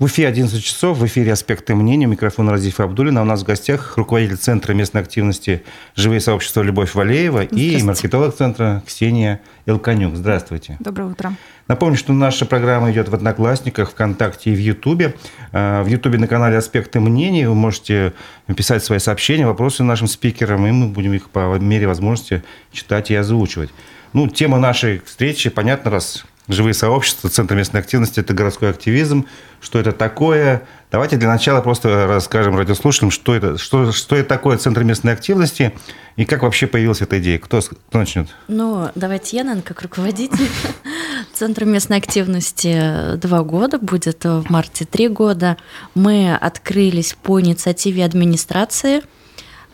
[0.00, 3.22] В эфире 11 часов, в эфире «Аспекты мнения», микрофон Разифа Абдулина.
[3.22, 5.62] У нас в гостях руководитель Центра местной активности
[5.94, 10.16] «Живые сообщества» Любовь Валеева и маркетолог Центра Ксения Элканюк.
[10.16, 10.78] Здравствуйте.
[10.80, 11.36] Доброе утро.
[11.68, 15.14] Напомню, что наша программа идет в Одноклассниках, ВКонтакте и в Ютубе.
[15.52, 18.14] А, в Ютубе на канале «Аспекты мнений» вы можете
[18.56, 22.42] писать свои сообщения, вопросы нашим спикерам, и мы будем их по мере возможности
[22.72, 23.70] читать и озвучивать.
[24.12, 29.26] Ну, тема нашей встречи, понятно, раз живые сообщества, Центр местной активности– это городской активизм.
[29.60, 30.62] Что это такое?
[30.90, 35.72] Давайте для начала просто расскажем радиослушателям, что это, что, что это такое Центр местной активности
[36.16, 37.38] и как вообще появилась эта идея.
[37.38, 38.28] Кто, кто начнет?
[38.48, 40.48] Ну, давайте я, наверное, как руководитель
[41.34, 45.56] Центра местной активности два года, будет в марте три года.
[45.94, 49.02] Мы открылись по инициативе администрации.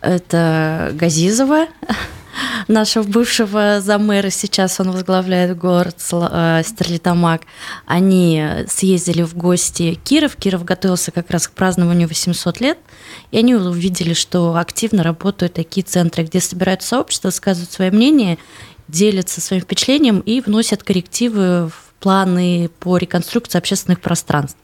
[0.01, 1.67] Это Газизова,
[2.67, 7.41] нашего бывшего замэра, сейчас он возглавляет город э, Стерлитамак,
[7.85, 10.35] они съездили в гости Киров.
[10.35, 12.77] Киров готовился как раз к празднованию 800 лет,
[13.31, 18.37] и они увидели, что активно работают такие центры, где собирают сообщества, сказывают свое мнение,
[18.87, 24.57] делятся своим впечатлением и вносят коррективы в планы по реконструкции общественных пространств.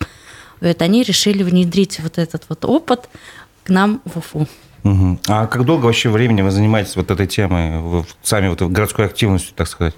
[0.60, 3.10] Вот они решили внедрить вот этот вот опыт
[3.64, 4.48] к нам в Уфу.
[4.88, 5.20] Угу.
[5.28, 9.68] А как долго вообще времени вы занимаетесь вот этой темой, сами вот городской активностью, так
[9.68, 9.94] сказать?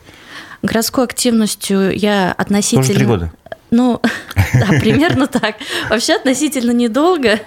[0.61, 2.83] Городской активностью я относительно...
[2.83, 3.31] Тоже три года?
[3.71, 4.01] Ну,
[4.53, 5.55] да, примерно так.
[5.89, 7.39] Вообще относительно недолго.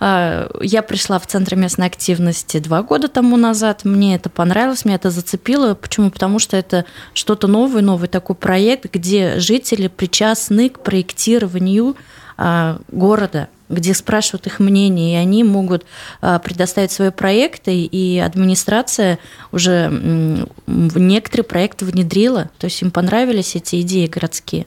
[0.00, 3.84] А, я пришла в Центр местной активности два года тому назад.
[3.84, 5.74] Мне это понравилось, меня это зацепило.
[5.74, 6.10] Почему?
[6.10, 11.96] Потому что это что-то новое, новый такой проект, где жители причастны к проектированию
[12.36, 15.84] а, города где спрашивают их мнение, и они могут
[16.20, 19.18] а, предоставить свои проекты, и администрация
[19.52, 24.66] уже некоторые проекты внедрила, то есть им понравились эти идеи городские.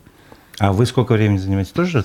[0.60, 2.04] А вы сколько времени занимаетесь тоже?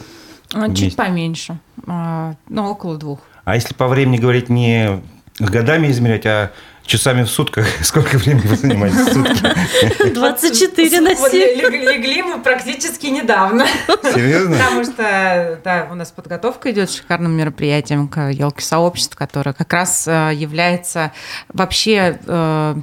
[0.53, 0.97] А, чуть вместе?
[0.97, 3.21] поменьше, ну, около двух.
[3.45, 5.03] А если по времени говорить не
[5.39, 6.53] годами измерять, а
[6.86, 7.66] часами в сутках.
[7.83, 10.10] Сколько времени вы занимаетесь в сутки?
[10.12, 11.32] 24 на 7.
[11.32, 13.66] Легли мы практически недавно.
[14.15, 14.56] Серьезно?
[14.56, 19.72] Потому что да, у нас подготовка идет с шикарным мероприятием к елке сообществ, которое как
[19.72, 21.12] раз э, является
[21.53, 22.75] вообще э,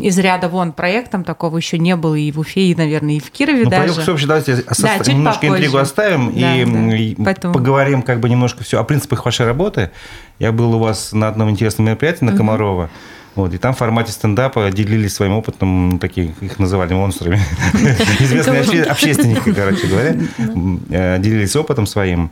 [0.00, 1.24] из ряда вон проектом.
[1.24, 3.94] Такого еще не было и в Уфе, и, наверное, и в Кирове ну, даже.
[3.94, 5.58] Сообщества, давайте да, немножко попозже.
[5.58, 7.24] интригу оставим да, и, да.
[7.24, 7.54] Поэтому...
[7.54, 9.90] поговорим как бы немножко все о принципах вашей работы.
[10.38, 12.84] Я был у вас на одном интересном мероприятии на Комарова.
[12.84, 12.90] Угу.
[13.36, 17.40] Вот, и там в формате стендапа делились своим опытом, такие, их называли монстрами,
[18.20, 20.16] известные общественники, короче говоря,
[20.90, 22.30] э, делились опытом своим.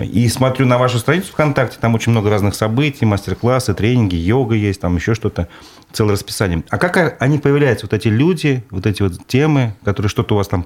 [0.00, 4.80] И смотрю на вашу страницу ВКонтакте, там очень много разных событий, мастер-классы, тренинги, йога есть,
[4.80, 5.48] там еще что-то,
[5.92, 6.62] целое расписание.
[6.70, 10.48] А как они появляются, вот эти люди, вот эти вот темы, которые что-то у вас
[10.48, 10.64] там,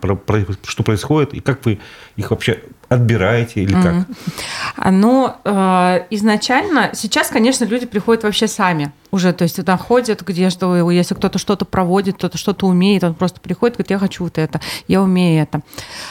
[0.64, 1.80] что происходит, и как вы
[2.16, 3.94] их вообще отбираете или как?
[3.94, 4.90] Mm-hmm.
[4.90, 10.50] Ну, э, изначально, сейчас, конечно, люди приходят вообще сами уже, то есть туда ходят, где
[10.50, 14.38] что, если кто-то что-то проводит, кто-то что-то умеет, он просто приходит, говорит, я хочу вот
[14.38, 15.60] это, я умею это.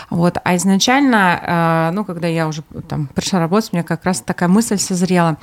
[0.10, 0.38] Вот.
[0.44, 4.48] А изначально, э, ну, когда я уже там пришла работать, у меня как раз такая
[4.48, 5.38] мысль созрела,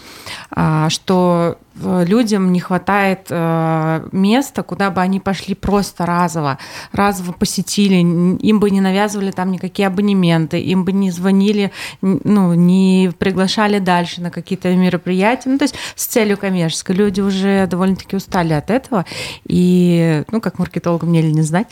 [0.57, 6.59] э, что людям не хватает э, места, куда бы они пошли просто разово,
[6.93, 13.13] разово посетили, им бы не навязывали там никакие абонементы, им бы не звонили, ну, не
[13.17, 16.97] приглашали дальше на какие-то мероприятия, ну, то есть с целью коммерческой.
[16.97, 19.05] Люди уже довольно-таки устали от этого,
[19.45, 21.69] и, ну, как маркетологам мне ли не знать,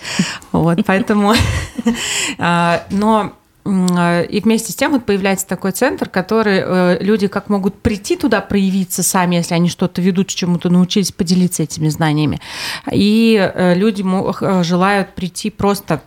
[0.53, 1.35] вот, поэтому,
[2.39, 3.33] а, но
[3.67, 8.17] Э, и вместе с тем вот появляется такой центр, который э, люди как могут прийти
[8.17, 12.41] туда, проявиться сами, если они что-то ведут, чему-то научились, поделиться этими знаниями.
[12.91, 14.05] И э, люди
[14.63, 16.01] желают прийти просто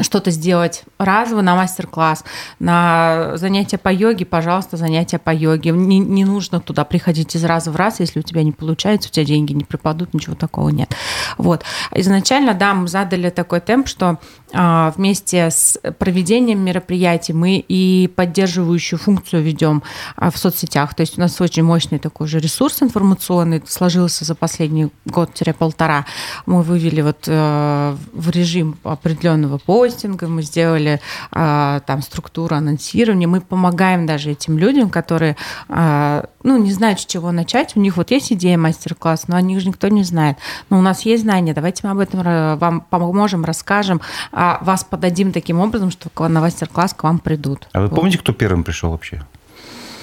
[0.00, 2.24] что-то сделать разово на мастер-класс,
[2.58, 5.70] на занятия по йоге, пожалуйста, занятия по йоге.
[5.70, 9.12] Не, не нужно туда приходить из раза в раз, если у тебя не получается, у
[9.12, 10.94] тебя деньги не пропадут, ничего такого нет.
[11.38, 11.64] Вот.
[11.94, 14.18] Изначально, да, мы задали такой темп, что
[14.52, 19.82] вместе с проведением мероприятий мы и поддерживающую функцию ведем
[20.16, 20.94] а, в соцсетях.
[20.94, 26.06] То есть у нас очень мощный такой же ресурс информационный сложился за последний год-полтора.
[26.46, 31.00] Мы вывели вот э, в режим определенного постинга, мы сделали
[31.30, 35.36] а, там структуру анонсирования, мы помогаем даже этим людям, которые
[35.68, 37.76] ну, не знают, с чего начать.
[37.76, 40.36] У них вот есть идея мастер-класс, но о них же никто не знает.
[40.70, 44.00] Но у нас есть знания, давайте мы об этом э, вам поможем, расскажем
[44.42, 47.68] а вас подадим таким образом, что на мастер-класс к вам придут.
[47.70, 47.94] А вы вот.
[47.94, 49.22] помните, кто первым пришел вообще?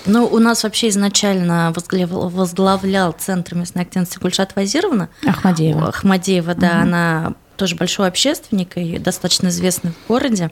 [0.06, 5.10] Ну, у нас вообще изначально возглавлял, возглавлял Центр местной активности Гульшат Вазировна.
[5.28, 5.90] Ахмадеева.
[5.90, 6.82] Ахмадеева, да, угу.
[6.84, 10.52] она тоже большой общественник и достаточно известный в городе.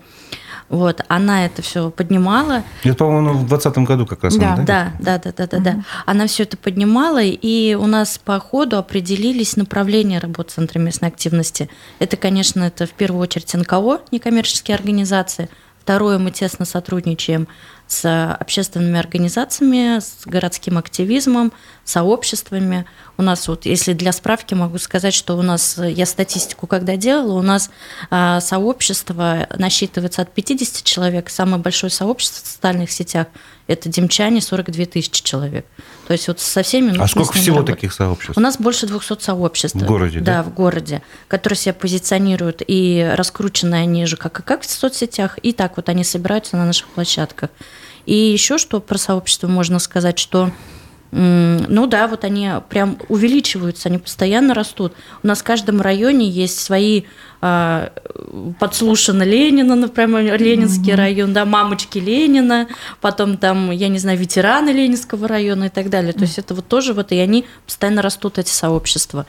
[0.70, 2.64] Вот, она это все поднимала.
[2.84, 4.36] Это, по-моему, в 2020 году как раз.
[4.36, 5.84] Да, она, да, да, да, да, да, да.
[6.06, 11.70] Она все это поднимала, и у нас по ходу определились направления работы Центра местной активности.
[12.00, 15.50] Это, конечно, это в первую очередь НКО, некоммерческие организации.
[15.82, 17.48] Второе, мы тесно сотрудничаем
[17.88, 21.54] с общественными организациями, с городским активизмом,
[21.86, 22.86] сообществами.
[23.18, 27.40] У нас вот, если для справки могу сказать, что у нас, я статистику когда делала,
[27.40, 27.70] у нас
[28.10, 33.28] а, сообщество насчитывается от 50 человек, самое большое сообщество в социальных сетях–
[33.68, 35.66] это Демчане, 42 тысячи человек.
[36.08, 36.98] То есть вот со всеми...
[36.98, 37.76] А сколько всего работать.
[37.76, 38.38] таких сообществ?
[38.38, 39.76] У нас больше 200 сообществ.
[39.76, 40.38] В городе, да?
[40.38, 45.38] Да, в городе, которые себя позиционируют, и раскручены они же как и как в соцсетях,
[45.44, 47.50] и так вот они собираются на наших площадках.
[48.08, 50.52] И еще что про сообщество можно сказать, что
[51.12, 54.94] ну да, вот они прям увеличиваются, они постоянно растут.
[55.24, 57.04] У нас в каждом районе есть свои
[57.42, 57.90] э,
[58.60, 60.96] подслушаны Ленина, например, Ленинский mm-hmm.
[60.96, 62.68] район, да, мамочки Ленина,
[63.00, 66.12] потом там, я не знаю, ветераны Ленинского района и так далее.
[66.12, 69.26] То есть это вот тоже вот, и они постоянно растут, эти сообщества.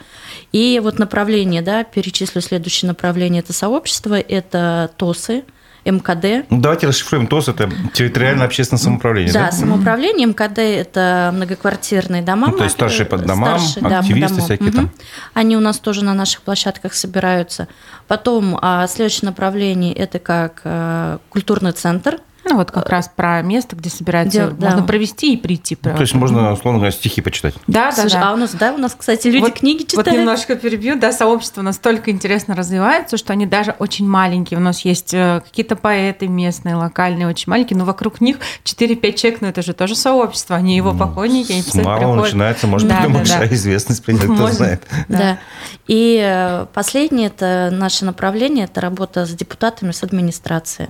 [0.51, 5.43] И вот направление, да, перечислю следующее направление, это сообщество, это ТОСы,
[5.85, 6.45] МКД.
[6.49, 9.33] Давайте расшифруем ТОС, это территориальное общественное самоуправление.
[9.33, 9.51] Да, да?
[9.51, 12.47] самоуправление, МКД– это многоквартирные дома.
[12.47, 14.77] Ну, то есть старшие под домам, старшие, активисты да, всякие угу.
[14.77, 14.91] там.
[15.33, 17.67] Они у нас тоже на наших площадках собираются.
[18.07, 23.75] Потом а, следующее направление– это как а, культурный центр– ну, вот как раз про место,
[23.75, 24.87] где собирается, где, можно да.
[24.87, 25.77] провести и прийти.
[25.83, 27.53] Ну, то есть можно, условно говоря, стихи почитать.
[27.67, 28.29] Да, да, да.
[28.29, 30.07] А у нас, да, у нас, кстати, люди вот, книги читают.
[30.07, 34.59] Вот немножко перебью, да, сообщество настолько интересно развивается, что они даже очень маленькие.
[34.59, 39.41] У нас есть э, какие-то поэты местные, локальные, очень маленькие, но вокруг них 4-5 человек,
[39.41, 43.01] но это же тоже сообщество, они его ну, покойники, они С малого начинается, может да,
[43.01, 43.55] быть, да, большая да.
[43.55, 44.83] известность принять, кто знает.
[45.07, 45.17] Да.
[45.17, 45.39] да.
[45.87, 50.89] И э, последнее, это наше направление, это работа с депутатами, с администрацией.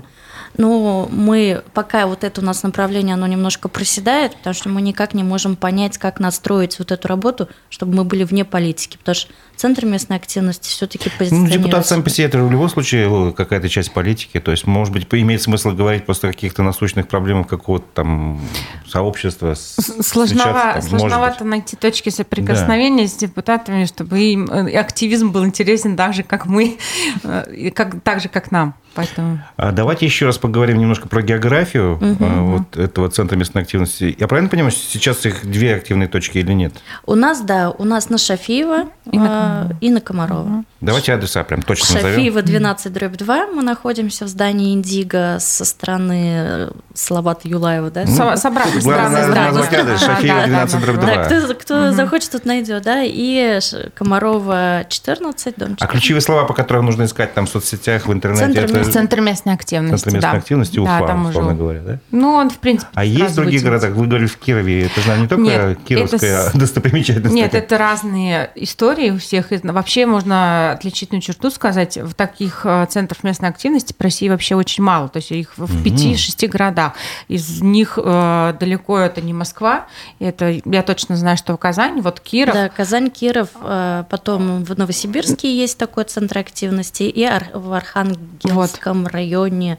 [0.60, 5.14] Но мы пока вот это у нас направление, оно немножко проседает, потому что мы никак
[5.14, 9.32] не можем понять, как настроить вот эту работу, чтобы мы были вне политики, потому что
[9.60, 11.58] Центр местной активности все-таки позиционируется.
[11.58, 14.94] Ну, депутат сам по себе это в любом случае какая-то часть политики, то есть, может
[14.94, 18.40] быть, имеет смысл говорить просто о каких-то насущных проблемах какого-то там
[18.88, 19.56] сообщества.
[19.56, 23.10] Сложнова, там, сложновато найти точки соприкосновения да.
[23.10, 26.78] с депутатами, чтобы им э, активизм был интересен так же, как мы,
[27.24, 28.76] э, как, так же, как нам.
[29.00, 29.40] Поэтому...
[29.57, 34.16] А давайте еще раз поговорим немножко про географию угу, вот этого центра местной активности.
[34.19, 36.74] Я правильно понимаю, сейчас их две активные точки или нет?
[37.06, 40.63] У нас, да, у нас на Шафиева и на, э, и на Комарова.
[40.81, 42.16] Давайте адреса прям точно назовем.
[42.16, 43.48] Шафиева 12 дробь 2.
[43.48, 48.06] Мы находимся в здании Индиго со стороны Салавата Юлаева, да?
[48.07, 49.98] Ну, с обратной стороны.
[49.98, 51.06] Шафиева 12 дробь 2.
[51.06, 51.94] Да, кто, кто угу.
[51.94, 53.01] захочет, тот найдет, да?
[53.04, 53.60] И
[53.96, 55.81] Комарова 14, дом 14.
[55.81, 58.46] А ключевые слова, по которым нужно искать там в соцсетях, в интернете?
[58.46, 58.88] Центр, это...
[58.91, 60.38] Центр местной активности, Центр местной да.
[60.38, 61.59] активности Уфа, да, там условно уже...
[61.59, 62.00] говоря, да?
[62.12, 63.89] Ну, он, в принципе, А есть другие города?
[63.89, 66.57] Вы говорили в Кирове, это же не только Нет, кировская это...
[66.57, 67.36] достопримечательность?
[67.36, 69.47] Нет, это разные истории у всех.
[69.63, 74.83] Вообще можно отличительную черту сказать, в таких э, центрах местной активности в России вообще очень
[74.83, 75.09] мало.
[75.09, 76.94] То есть их в пяти-шести городах.
[77.27, 79.88] Из них э, далеко это не Москва.
[80.19, 82.53] Это я точно знаю, что в Казань, вот Киров.
[82.53, 88.69] Да, Казань, Киров, э, потом в Новосибирске есть такой центр активности, и в Архангельском вот.
[89.07, 89.77] Районе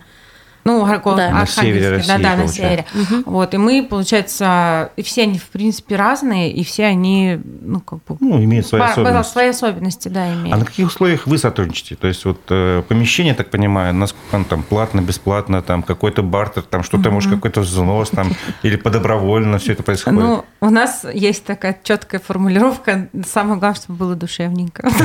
[0.78, 1.31] ну, да.
[1.31, 2.87] на севере России, да, да, на севере.
[2.94, 3.31] Угу.
[3.31, 8.00] Вот, и мы, получается, и все они, в принципе, разные, и все они, ну, как
[8.05, 8.17] бы...
[8.20, 9.32] Ну, имеют свои по, особенности.
[9.32, 10.55] Свои особенности, да, имеют.
[10.55, 11.96] А на каких условиях вы сотрудничаете?
[11.96, 16.62] То есть, вот э, помещение, так понимаю, насколько оно там платно, бесплатно, там какой-то бартер,
[16.62, 17.17] там что-то, угу.
[17.17, 20.20] может, какой-то взнос, там, или подобровольно все это происходит?
[20.20, 24.89] Ну, у нас есть такая четкая формулировка, самое главное, чтобы было душевненько.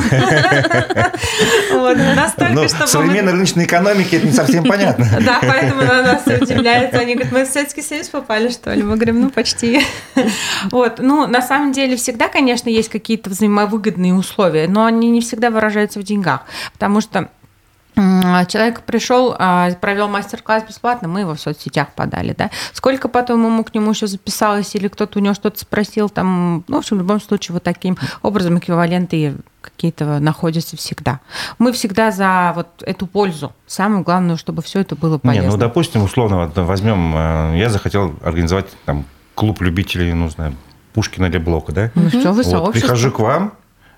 [1.72, 2.86] Вот, настолько, чтобы...
[2.86, 5.06] В современной рыночной экономике это не совсем понятно.
[5.24, 6.98] Да, поэтому на нас удивляются.
[6.98, 8.82] Они говорят, мы в Советский Союз попали, что ли?
[8.82, 9.82] Мы говорим, ну, почти.
[10.70, 10.98] Вот.
[10.98, 16.00] Ну, на самом деле, всегда, конечно, есть какие-то взаимовыгодные условия, но они не всегда выражаются
[16.00, 17.28] в деньгах, потому что
[18.48, 22.50] Человек пришел, а, провел мастер-класс бесплатно, мы его в соцсетях подали, да.
[22.74, 26.76] Сколько потом ему к нему еще записалось, или кто-то у него что-то спросил, там, ну,
[26.76, 29.36] в общем, в любом случае, вот таким образом эквиваленты
[29.70, 31.20] какие-то находятся всегда.
[31.58, 33.52] Мы всегда за вот эту пользу.
[33.66, 35.46] Самое главное, чтобы все это было полезно.
[35.46, 39.04] Не, ну, допустим, условно, вот возьмем, э, я захотел организовать там
[39.34, 40.54] клуб любителей, ну, знаю,
[40.94, 41.90] Пушкина или Блока, да?
[41.94, 43.52] Ну, что вы вот, Прихожу к вам,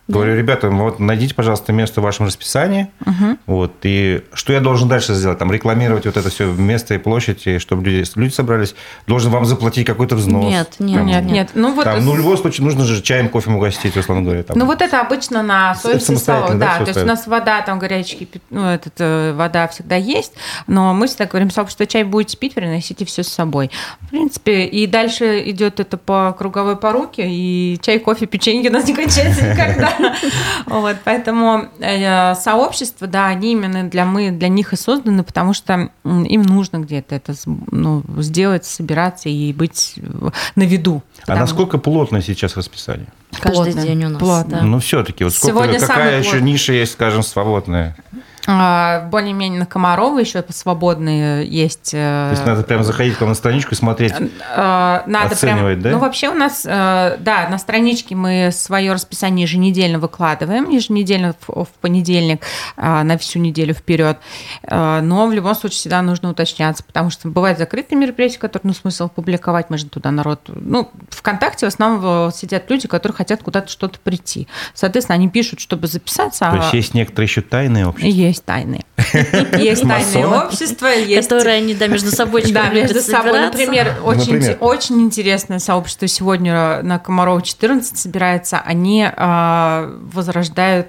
[0.09, 2.89] Говорю, ребята, вот найдите, пожалуйста, место в вашем расписании.
[3.05, 3.39] Угу.
[3.45, 5.39] Вот, и что я должен дальше сделать?
[5.39, 8.75] Там рекламировать вот это все место и площадь, и чтобы люди, люди собрались.
[9.07, 10.45] Должен вам заплатить какой-то взнос.
[10.45, 11.51] Нет, нет, там, нет, нет.
[11.53, 11.85] Ну, вот...
[11.85, 14.43] там, ну, в любом случае, нужно же чаем, кофе угостить, условно говоря.
[14.45, 14.59] Там.
[14.59, 16.53] Ну, вот это обычно на совести столов.
[16.53, 20.33] Да, да то есть у нас вода, там горячий, ну, этот, э, вода всегда есть,
[20.67, 23.71] но мы всегда говорим, сообщество чай будете пить, приносите все с собой.
[24.01, 28.87] В принципе, и дальше идет это по круговой поруке, и чай, кофе, печенье у нас
[28.87, 29.98] не кончается никогда.
[30.67, 35.91] Вот, поэтому э, сообщества, да, они именно для мы, для них и созданы, потому что
[36.05, 37.35] им нужно где-то это
[37.71, 39.95] ну, сделать, собираться и быть
[40.55, 41.03] на виду.
[41.27, 43.09] А насколько плотно сейчас расписание?
[43.41, 44.19] Каждый плотно, день у нас.
[44.19, 44.59] Плотно.
[44.59, 44.63] Да.
[44.63, 47.97] Ну, все-таки, вот сколько, Сегодня какая еще ниша есть, скажем, свободная?
[48.51, 51.91] А, более-менее на Комарова еще свободные есть.
[51.93, 54.15] Э, То есть надо прямо заходить к вам на страничку и смотреть,
[54.57, 55.91] а, надо оценивать, прям, да?
[55.91, 61.69] Ну, вообще у нас, э, да, на страничке мы свое расписание еженедельно выкладываем, еженедельно в,
[61.83, 62.43] понедельник,
[62.79, 64.17] а, на всю неделю вперед.
[64.71, 69.11] Но в любом случае всегда нужно уточняться, потому что бывают закрытые мероприятия, которые, ну, смысл
[69.11, 70.41] публиковать, мы же туда народ...
[70.47, 74.49] Ну, ВКонтакте в основном сидят люди, которые хотят куда-то что-то прийти.
[74.73, 76.49] Соответственно, они пишут, чтобы записаться.
[76.51, 78.09] То есть есть некоторые еще тайные общества?
[78.09, 78.85] Есть тайны.
[79.59, 80.89] Есть тайные общества.
[81.23, 83.41] Которые они, да, между собой Да, между собой.
[83.41, 88.61] Например, очень, очень интересное сообщество сегодня на Комарова 14 собирается.
[88.65, 90.89] Они а, возрождают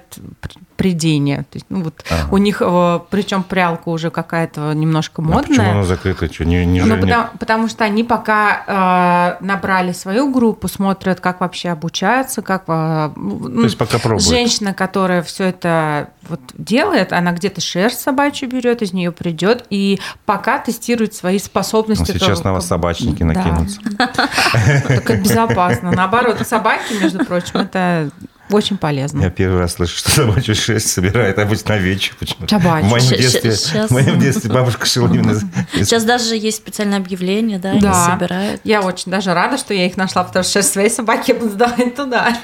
[0.80, 1.40] придение.
[1.50, 2.28] То есть, ну, вот ага.
[2.32, 5.42] у них, э, причем прялка уже какая-то немножко модная.
[5.42, 6.32] А почему она закрыта?
[6.32, 11.42] Что, не, не ну, потому, потому что они пока э, набрали свою группу, смотрят, как
[11.42, 12.62] вообще обучаются, как...
[12.68, 14.26] Э, То есть пока пробуют.
[14.26, 19.98] Женщина, которая все это вот делает, она где-то шерсть собачью берет, из нее придет и
[20.26, 22.12] пока тестирует свои способности.
[22.12, 23.80] Ну, сейчас на вас собачники накинутся.
[24.88, 25.90] Только безопасно.
[25.90, 28.10] Наоборот, собаки, между прочим, это
[28.52, 29.22] очень полезно.
[29.22, 32.14] Я первый раз слышу, что собачью шерсть собирает обычно овечью.
[32.48, 32.88] Собачью.
[32.88, 35.38] В моем детстве, в моем детстве бабушка шила именно...
[35.72, 38.06] Сейчас даже есть специальное объявление, да, да.
[38.06, 38.60] собирают.
[38.64, 41.94] Я очень даже рада, что я их нашла, потому что шерсть своей собаки буду сдавать
[41.94, 42.36] туда.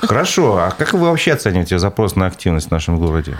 [0.00, 0.58] Хорошо.
[0.58, 3.36] А как вы вообще оцениваете запрос на активность в нашем городе?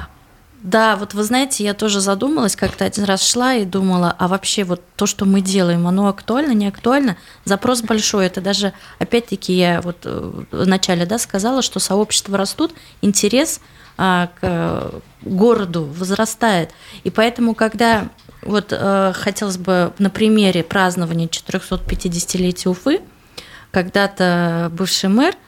[0.62, 4.64] Да, вот вы знаете, я тоже задумалась, как-то один раз шла и думала, а вообще
[4.64, 7.16] вот то, что мы делаем, оно актуально, не актуально?
[7.44, 13.60] Запрос большой, это даже, опять-таки, я вот э, вначале да, сказала, что сообщества растут, интерес
[13.96, 16.70] а, к городу возрастает.
[17.04, 18.08] И поэтому, когда
[18.42, 23.00] вот э, хотелось бы на примере празднования 450-летия Уфы,
[23.70, 25.34] когда-то бывший мэр–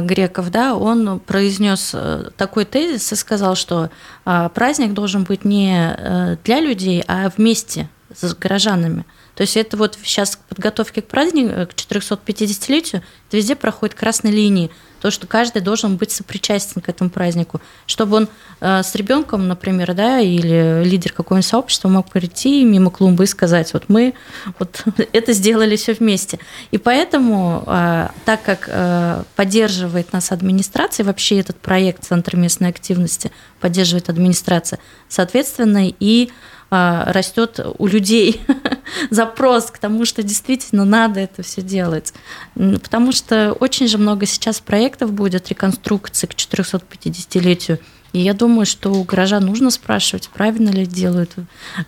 [0.00, 3.90] греков, да, он произнес э, такой тезис и сказал, что
[4.24, 9.04] а, праздник должен быть не э, для людей, а вместе с горожанами.
[9.40, 14.70] То есть это вот сейчас подготовки к празднику, к 450-летию, это везде проходит красной линии
[15.00, 18.28] то, что каждый должен быть сопричастен к этому празднику, чтобы он
[18.60, 23.72] э, с ребенком, например, да, или лидер какого-нибудь сообщества мог прийти мимо клумбы и сказать,
[23.72, 24.12] вот мы
[24.58, 26.38] вот это сделали все вместе.
[26.70, 33.32] И поэтому, э, так как э, поддерживает нас администрация, вообще этот проект Центра местной активности
[33.58, 36.30] поддерживает администрация, соответственно, и
[36.70, 38.40] растет у людей
[39.10, 42.14] запрос к тому, что действительно надо это все делать.
[42.54, 47.78] Потому что очень же много сейчас проектов будет реконструкции к 450-летию.
[48.12, 51.32] И я думаю, что у горожан нужно спрашивать, правильно ли делают,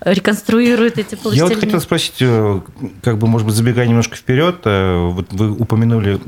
[0.00, 1.34] реконструируют эти пластины.
[1.34, 2.60] Я вот хотел спросить, э,
[3.02, 6.20] как бы, может быть, забегая немножко вперед, э, вот вы упомянули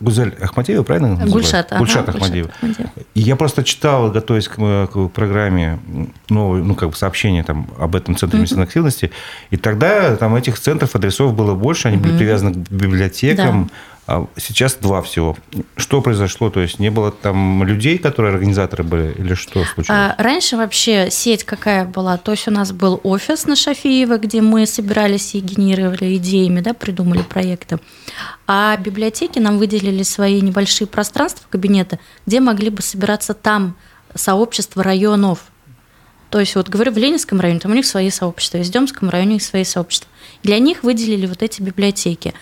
[0.00, 1.26] Гузель Ахмадеева, правильно?
[1.26, 2.50] Гульшат, ага, Гульшат Ахмадеева.
[3.14, 5.78] И я просто читал, готовясь к, к программе,
[6.28, 8.42] новое, ну, как бы сообщение там об этом центре mm-hmm.
[8.42, 9.10] местной активности,
[9.50, 12.00] и тогда там этих центров адресов было больше, они mm-hmm.
[12.00, 13.74] были привязаны к библиотекам, да.
[14.10, 15.36] А сейчас два всего.
[15.76, 16.50] Что произошло?
[16.50, 19.88] То есть не было там людей, которые организаторы были, или что случилось?
[19.88, 22.16] А, раньше вообще сеть какая была?
[22.16, 26.74] То есть у нас был офис на Шафиева, где мы собирались и генерировали идеями, да,
[26.74, 27.78] придумали проекты.
[28.48, 33.76] А библиотеки нам выделили свои небольшие пространства, кабинеты, где могли бы собираться там
[34.16, 35.44] сообщества районов.
[36.30, 39.30] То есть, вот говорю, в Ленинском районе, там у них свои сообщества, в Издемском районе
[39.30, 40.08] у них свои сообщества.
[40.44, 42.34] Для них выделили вот эти библиотеки.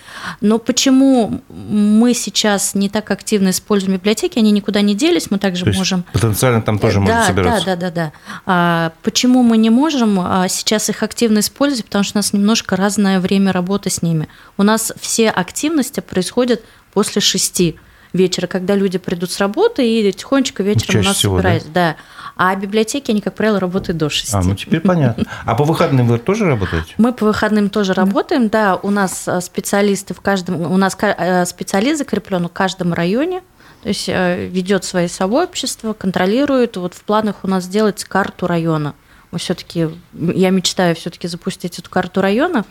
[0.42, 5.64] Но почему мы сейчас не так активно используем библиотеки, они никуда не делись, мы также
[5.64, 6.04] То можем...
[6.12, 7.64] Потенциально там тоже да, можно собираться.
[7.64, 8.12] Да, да, да, да.
[8.44, 11.86] А почему мы не можем а, сейчас их активно использовать?
[11.86, 14.28] Потому что у нас немножко разное время работы с ними.
[14.58, 17.78] У нас все активности происходят после шести
[18.12, 21.68] вечера, когда люди придут с работы и тихонечко вечером Чаще у нас всего, собираются.
[21.70, 21.92] Да?
[21.92, 21.96] да.
[22.40, 24.32] А библиотеки, они, как правило, работают до 6.
[24.32, 25.24] А, ну теперь понятно.
[25.44, 26.94] А по выходным вы тоже работаете?
[26.96, 28.76] Мы по выходным тоже работаем, да.
[28.76, 33.42] У нас э, специалисты в каждом, у нас э, специалист закреплен в каждом районе,
[33.82, 36.76] То есть э, ведет свои сообщества, контролирует.
[36.76, 38.94] Вот в планах у нас сделать карту района.
[39.32, 42.64] Мы все-таки, я мечтаю все-таки запустить эту карту района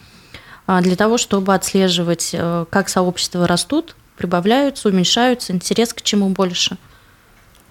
[0.65, 2.33] а, для того, чтобы отслеживать,
[2.71, 6.77] как сообщества растут, прибавляются, уменьшаются, интерес к чему больше.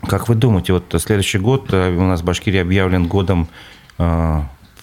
[0.06, 3.48] Как вы думаете, вот следующий год э, у нас в Башкирии объявлен годом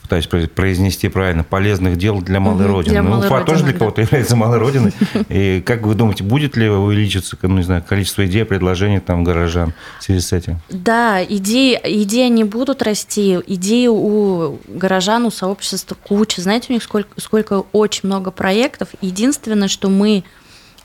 [0.03, 2.91] пытаюсь произнести правильно, полезных дел для малой угу, родины.
[2.93, 4.93] Для ну, Уфа тоже для кого-то является малой родиной.
[5.29, 9.73] И как вы думаете, будет ли увеличиться ну, не знаю, количество идей, предложений там горожан
[9.99, 10.59] в связи с этим?
[10.69, 13.39] Да, идеи, идеи не будут расти.
[13.47, 16.41] Идеи у горожан, у сообщества куча.
[16.41, 18.89] Знаете, у них сколько, сколько очень много проектов.
[19.01, 20.23] Единственное, что мы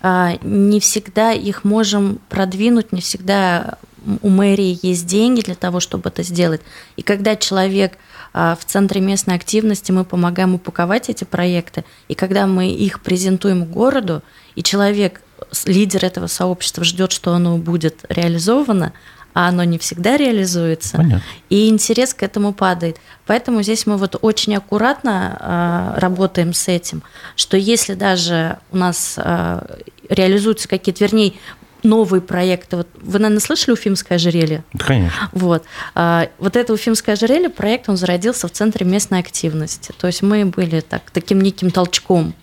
[0.03, 3.79] не всегда их можем продвинуть, не всегда
[4.23, 6.61] у мэрии есть деньги для того, чтобы это сделать.
[6.97, 7.99] И когда человек
[8.33, 13.65] а, в Центре местной активности мы помогаем упаковать эти проекты, и когда мы их презентуем
[13.65, 14.23] городу,
[14.55, 15.21] и человек,
[15.65, 18.93] лидер этого сообщества ждет, что оно будет реализовано,
[19.35, 21.23] а оно не всегда реализуется, Понятно.
[21.49, 22.99] и интерес к этому падает.
[23.27, 27.03] Поэтому здесь мы вот очень аккуратно э, работаем с этим,
[27.37, 29.77] что если даже у нас э,
[30.09, 31.35] реализуются какие-то, вернее,
[31.83, 32.77] новые проекты.
[32.77, 34.65] Вот вы, наверное, слышали Уфимское ожерелье?
[34.79, 35.29] Конечно.
[35.33, 35.65] Вот.
[35.95, 39.93] А, вот это Уфимское ожерелье, проект, он зародился в Центре местной активности.
[39.99, 42.35] То есть мы были так, таким неким толчком.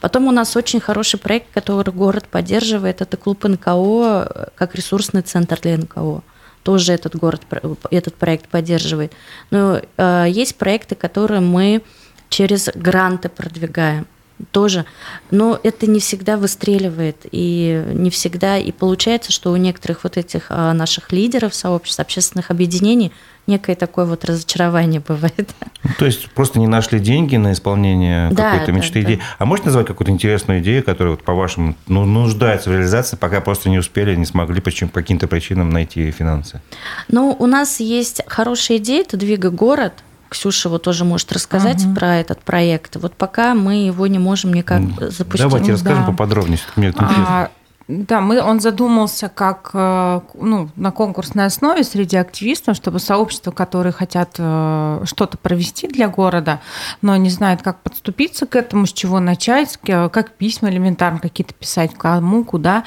[0.00, 3.00] Потом у нас очень хороший проект, который город поддерживает.
[3.00, 6.22] Это клуб НКО, как ресурсный центр для НКО.
[6.62, 7.42] Тоже этот город,
[7.90, 9.12] этот проект поддерживает.
[9.50, 11.82] Но э, есть проекты, которые мы
[12.30, 14.06] через гранты продвигаем
[14.50, 14.84] тоже.
[15.30, 20.46] Но это не всегда выстреливает, и не всегда, и получается, что у некоторых вот этих
[20.48, 23.12] а, наших лидеров сообществ, общественных объединений
[23.46, 25.54] некое такое вот разочарование бывает.
[25.82, 29.16] Ну, то есть просто не нашли деньги на исполнение да, какой-то мечты, да, идеи.
[29.16, 29.22] Да.
[29.38, 33.68] А можете назвать какую-то интересную идею, которая, вот, по-вашему, ну, нуждается в реализации, пока просто
[33.68, 36.60] не успели, не смогли по каким-то причинам найти финансы?
[37.08, 39.92] Ну, у нас есть хорошая идея, это «Двига город»,
[40.30, 41.94] Ксюша вот тоже может рассказать угу.
[41.94, 42.96] про этот проект.
[42.96, 45.40] Вот пока мы его не можем никак запустить.
[45.40, 46.10] Давайте расскажем да.
[46.10, 47.26] поподробнее, мне это интересно.
[47.28, 47.50] А,
[47.86, 53.92] да, мы, он задумался как э, ну, на конкурсной основе среди активистов, чтобы сообщества, которые
[53.92, 56.60] хотят э, что-то провести для города,
[57.02, 61.92] но не знают, как подступиться к этому, с чего начать, как письма элементарно какие-то писать,
[61.94, 62.84] кому, куда.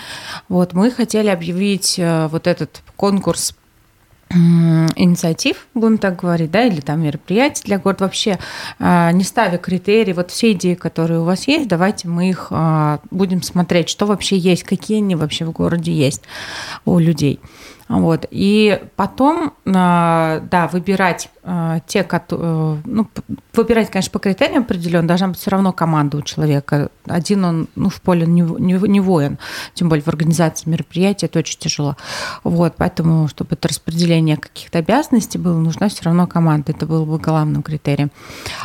[0.50, 3.53] Вот, мы хотели объявить э, вот этот конкурс
[4.29, 8.40] инициатив, будем так говорить, да, или там мероприятий для города, вообще
[8.79, 13.00] а, не ставя критерии, вот все идеи, которые у вас есть, давайте мы их а,
[13.09, 16.24] будем смотреть, что вообще есть, какие они вообще в городе есть
[16.85, 17.40] у людей.
[17.87, 18.25] Вот.
[18.31, 21.29] И потом, а, да, выбирать
[21.88, 23.07] те, которые, ну,
[23.53, 26.90] выбирать, конечно, по критериям определенно, должна быть все равно команда у человека.
[27.05, 29.38] Один он, ну, в поле не, не, не воин,
[29.74, 31.96] тем более в организации мероприятия, это очень тяжело.
[32.44, 37.18] Вот, поэтому, чтобы это распределение каких-то обязанностей было, нужна все равно команда, это было бы
[37.18, 38.12] главным критерием.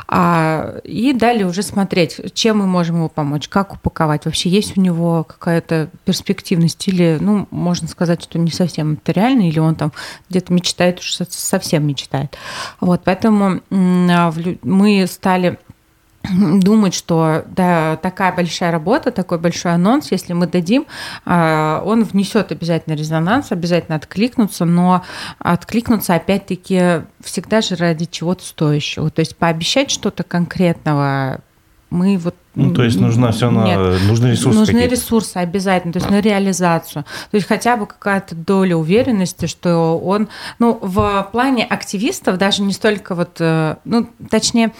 [0.08, 4.80] А, и далее уже смотреть, чем мы можем ему помочь, как упаковать, вообще есть у
[4.80, 9.92] него какая-то перспективность или, ну, можно сказать, что не совсем это реально, или он там
[10.28, 12.36] где-то мечтает, уж совсем мечтает.
[12.80, 14.32] Вот, поэтому а,
[14.62, 15.58] мы стали
[16.30, 20.86] думать, что да, такая большая работа, такой большой анонс, если мы дадим,
[21.24, 25.04] а, он внесет обязательно резонанс, обязательно откликнуться, но
[25.38, 29.10] откликнуться опять-таки всегда же ради чего-то стоящего.
[29.10, 31.40] То есть пообещать что-то конкретного
[31.92, 36.10] мы вот ну, то есть нужна все Нет, нужны ресурсы Нужны ресурсы обязательно, то есть
[36.10, 37.04] на реализацию.
[37.30, 40.28] То есть хотя бы какая-то доля уверенности, что он...
[40.58, 43.36] Ну, в плане активистов даже не столько вот...
[43.40, 44.72] Э, ну, точнее,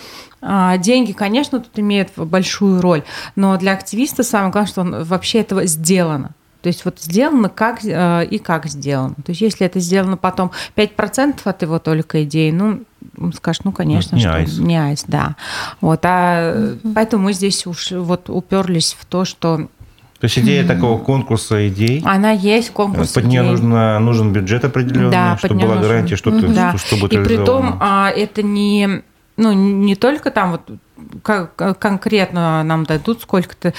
[0.42, 3.04] а, деньги, конечно, тут имеют большую роль,
[3.36, 6.34] но для активиста самое главное, что он вообще этого сделано.
[6.62, 9.14] То есть вот сделано как э, и как сделано.
[9.14, 12.84] То есть если это сделано потом 5% от его только идеи, ну,
[13.34, 14.58] скажешь, ну, конечно, не что айс.
[14.58, 15.36] не айс, да.
[15.80, 16.94] Вот, а угу.
[16.94, 19.68] поэтому мы здесь уж вот уперлись в то, что
[20.22, 22.00] то есть идея такого конкурса идей.
[22.04, 23.08] Она есть конкурс.
[23.08, 25.82] Под нее нужно, нужен бюджет определенный, да, чтобы была нужен.
[25.82, 26.78] гарантия, что, ты, да.
[26.78, 29.02] что, что будет И при том а, это не
[29.36, 30.62] ну, не только там вот
[31.22, 33.72] как конкретно нам дадут сколько-то,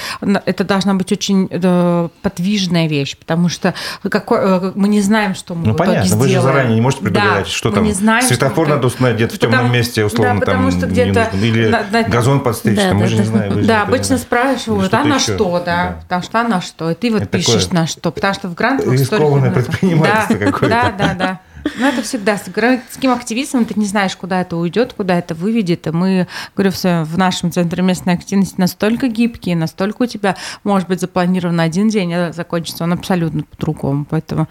[0.45, 5.55] это должна быть очень э, подвижная вещь, потому что какой, э, мы не знаем, что
[5.55, 6.27] мы ну, в итоге понятно, сделаем.
[6.27, 9.17] вы же заранее не можете предугадать, да, что там не знаем, светофор что надо установить
[9.17, 12.39] где-то в темном потому, месте, условно, да, потому там, что где-то или на, на, газон
[12.41, 13.65] подстричь, да, там, да, мы же да, не знаем.
[13.65, 17.11] Да, обычно спрашивают, а на что, да, да, потому что а на что, и ты
[17.11, 20.67] вот это пишешь на что, потому что в грантовых Рискованное предпринимательство какое-то.
[20.67, 21.39] Да, да, да.
[21.77, 22.37] Ну, это всегда.
[22.37, 25.87] С городским активистом ты не знаешь, куда это уйдет, куда это выведет.
[25.87, 30.99] И мы, говорю, в нашем центре местной активности настолько гибкие, настолько у тебя может быть
[31.01, 34.05] запланирован один день, а закончится он абсолютно по-другому.
[34.09, 34.47] Поэтому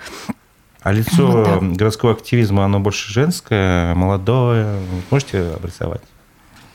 [0.81, 4.81] а лицо вот городского активизма, оно больше женское, молодое?
[5.11, 6.03] Можете обрисовать?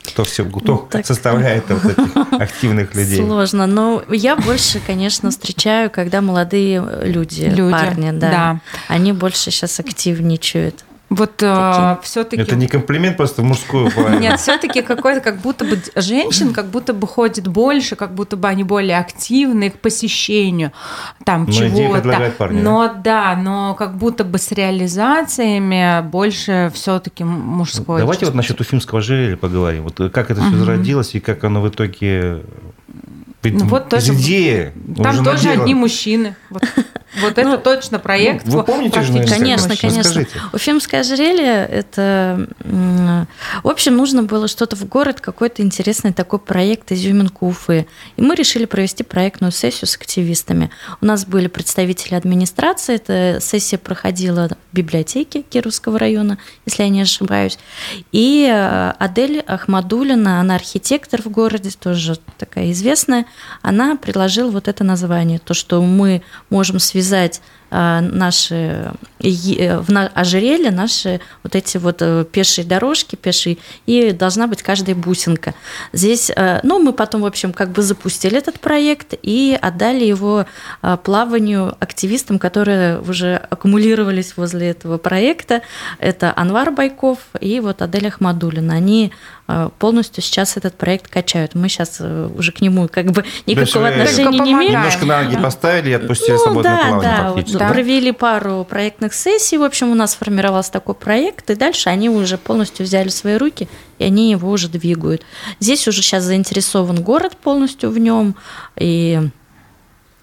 [0.08, 1.06] Кто все, кто ну, так...
[1.06, 3.18] составляет вот этих активных людей?
[3.18, 7.72] Сложно, но я больше, конечно, встречаю, когда молодые люди, люди.
[7.72, 10.84] парни, да, да, они больше сейчас активничают.
[11.10, 12.42] Вот э, все-таки.
[12.42, 14.20] Это не комплимент, просто в мужскую половину.
[14.20, 18.46] Нет, все-таки какой-то, как будто бы женщин, как будто бы ходит больше, как будто бы
[18.48, 20.72] они более активны к посещению
[21.24, 22.50] там но чего-то.
[22.50, 28.00] Но да, но как будто бы с реализациями больше все-таки мужской.
[28.00, 29.84] Давайте вот насчет уфимского ожерелья поговорим.
[29.84, 32.42] Вот как это все зародилось и как оно в итоге
[33.44, 34.72] ну, вот тоже, идеи.
[34.96, 36.34] Там тоже одни мужчины.
[36.50, 36.62] Вот,
[37.20, 38.46] вот это ну, точно проект.
[38.46, 40.00] Вы помните же, Конечно, конечно.
[40.00, 40.30] Расскажите.
[40.52, 42.48] Уфимское ожерелье– это…
[43.62, 47.86] В общем, нужно было что-то в город, какой-то интересный такой проект изюминку Уфы.
[48.16, 50.70] И мы решили провести проектную сессию с активистами.
[51.00, 52.96] У нас были представители администрации.
[52.96, 57.58] Эта сессия проходила в библиотеке Кировского района, если я не ошибаюсь.
[58.10, 63.27] И э, Адель Ахмадулина, она архитектор в городе, тоже такая известная
[63.62, 71.20] она предложила вот это название, то, что мы можем связать наши э, в ожерелье наши
[71.42, 75.54] вот эти вот э, пешие дорожки, пешие, и должна быть каждая бусинка.
[75.92, 80.46] Здесь, э, ну, мы потом, в общем, как бы запустили этот проект и отдали его
[81.04, 85.62] плаванию активистам, которые уже аккумулировались возле этого проекта.
[85.98, 88.74] Это Анвар Байков и вот Адель Ахмадулина.
[88.74, 89.12] Они
[89.78, 91.54] полностью сейчас этот проект качают.
[91.54, 94.72] Мы сейчас уже к нему как бы никакого отношения не имеем.
[94.72, 97.68] Немножко на ноги поставили и отпустили ну, свободное да, плавание да, да.
[97.68, 99.58] провели пару проектных сессий.
[99.58, 103.36] В общем, у нас сформировался такой проект, и дальше они уже полностью взяли в свои
[103.36, 103.68] руки,
[103.98, 105.22] и они его уже двигают.
[105.60, 108.34] Здесь уже сейчас заинтересован город полностью в нем,
[108.76, 109.20] и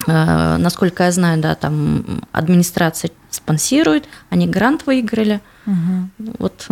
[0.08, 5.41] э, насколько я знаю, да, там администрация спонсирует, они грант выиграли.
[5.65, 6.34] Угу.
[6.39, 6.67] Вот.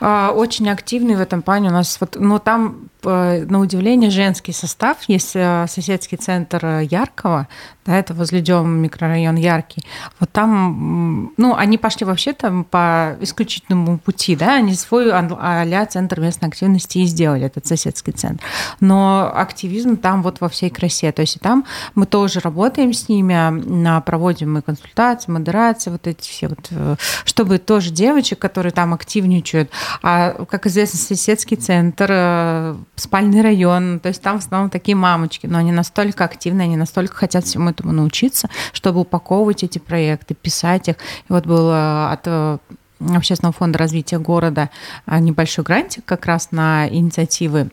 [0.00, 4.52] А, очень активный в этом плане у нас, вот, но там Э, на удивление, женский
[4.52, 4.98] состав.
[5.08, 7.48] Есть э, соседский центр э, Яркого,
[7.86, 9.84] да, это возле Дем микрорайон Яркий.
[10.18, 16.20] Вот там, ну, они пошли вообще там по исключительному пути, да, они свой а центр
[16.20, 18.42] местной активности и сделали, этот соседский центр.
[18.80, 21.12] Но активизм там вот во всей красе.
[21.12, 21.64] То есть там
[21.94, 27.90] мы тоже работаем с ними, проводим мы консультации, модерации, вот эти все вот, чтобы тоже
[27.90, 29.70] девочек, которые там активничают,
[30.02, 35.58] а, как известно, соседский центр спальный район, то есть там в основном такие мамочки, но
[35.58, 40.96] они настолько активны, они настолько хотят всему этому научиться, чтобы упаковывать эти проекты, писать их.
[41.28, 42.58] И вот был э, от э,
[42.98, 44.70] Общественного фонда развития города
[45.06, 47.70] э, небольшой грантик как раз на инициативы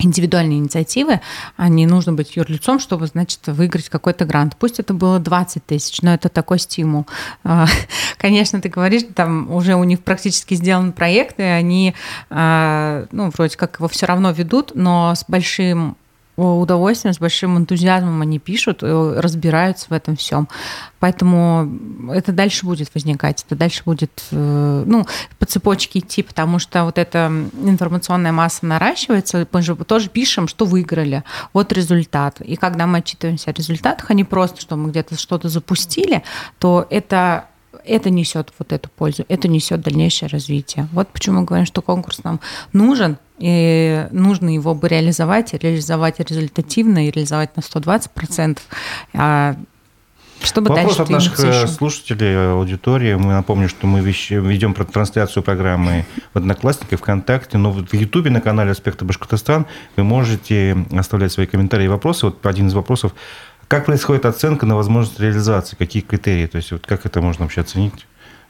[0.00, 1.20] индивидуальные инициативы,
[1.56, 4.56] а не нужно быть юрлицом, чтобы, значит, выиграть какой-то грант.
[4.58, 7.06] Пусть это было 20 тысяч, но это такой стимул.
[7.44, 7.66] А,
[8.18, 11.94] конечно, ты говоришь, там уже у них практически сделан проект, и они,
[12.30, 15.96] а, ну, вроде как его все равно ведут, но с большим
[16.42, 20.48] удовольствием, с большим энтузиазмом они пишут, э, разбираются в этом всем.
[20.98, 25.06] Поэтому это дальше будет возникать, это дальше будет э, ну,
[25.38, 30.66] по цепочке идти, потому что вот эта информационная масса наращивается, мы же тоже пишем, что
[30.66, 32.40] выиграли, вот результат.
[32.40, 36.22] И когда мы отчитываемся о результатах, а не просто, что мы где-то что-то запустили,
[36.58, 37.46] то это
[37.84, 40.88] это несет вот эту пользу, это несет дальнейшее развитие.
[40.92, 42.40] Вот почему мы говорим, что конкурс нам
[42.72, 48.58] нужен, и нужно его бы реализовать, реализовать результативно и реализовать на 120%.
[49.14, 49.56] А
[50.42, 53.14] чтобы Вопрос дальше от наших э, слушателей, аудитории.
[53.14, 58.70] Мы напомню, что мы ведем трансляцию программы в Одноклассниках, ВКонтакте, но в Ютубе на канале
[58.70, 59.66] «Аспекты Башкортостан»
[59.96, 62.26] вы можете оставлять свои комментарии и вопросы.
[62.26, 63.12] Вот один из вопросов.
[63.70, 65.76] Как происходит оценка на возможность реализации?
[65.76, 66.48] Какие критерии?
[66.48, 68.04] То есть вот как это можно вообще оценить?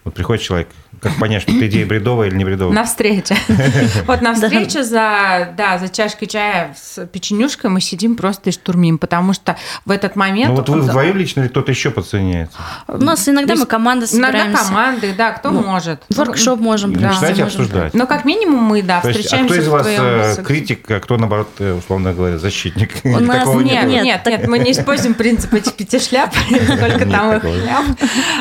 [0.05, 0.69] Вот приходит человек,
[1.01, 2.75] как понять, что эта идея бредовая или не бредовая?
[2.75, 3.37] На встрече.
[4.07, 8.99] Вот на встрече за, да, за чашкой чая с печенюшкой мы сидим просто и штурмим,
[8.99, 10.51] потому что в этот момент...
[10.51, 12.59] Ну вот вы вдвоем лично или кто-то еще подсоединяется?
[12.89, 14.49] У нас иногда мы команды собираемся.
[14.49, 16.03] Иногда команды, да, кто ну, может.
[16.11, 16.95] Воркшоп можем.
[16.95, 17.95] Да, начинаете обсуждать.
[17.95, 19.37] Но как минимум мы, да, встречаемся.
[19.37, 22.91] А кто из вас э, критик, а кто, наоборот, э, условно говоря, защитник?
[23.05, 26.35] У нас нет, нет, нет, мы не используем принцип этих пяти шляп,
[26.81, 27.85] только там их шляп.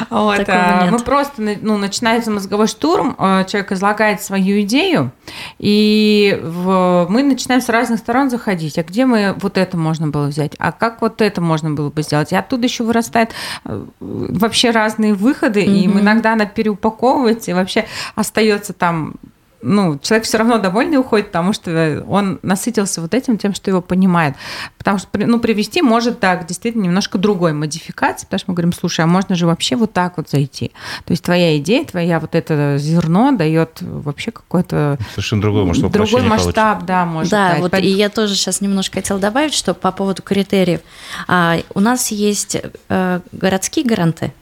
[0.10, 5.12] А мы просто ну, начинается мозговой штурм, э, человек излагает свою идею,
[5.58, 8.78] и в, мы начинаем с разных сторон заходить.
[8.78, 10.54] А где мы вот это можно было взять?
[10.60, 12.32] А как вот это можно было бы сделать?
[12.32, 13.32] И оттуда еще вырастает
[13.66, 15.76] э, вообще разные выходы, mm-hmm.
[15.76, 17.86] и иногда она переупаковывается, и вообще
[18.16, 19.16] остается там
[19.62, 23.82] ну, человек все равно довольный уходит, потому что он насытился вот этим, тем, что его
[23.82, 24.36] понимает.
[24.78, 29.02] Потому что, ну, привести может, так, действительно, немножко другой модификации, потому что мы говорим, слушай,
[29.02, 30.72] а можно же вообще вот так вот зайти.
[31.06, 34.98] То есть твоя идея, твоя вот это зерно дает вообще какой-то...
[35.12, 36.88] Совершенно другой, может, Другой масштаб, получить.
[36.88, 37.60] да, может Да, дать.
[37.60, 37.93] вот Поэтому...
[37.93, 40.82] и я тоже сейчас немножко хотела добавить, что по поводу критериев.
[41.28, 42.58] А, у нас есть
[42.89, 44.34] э, городские гранты,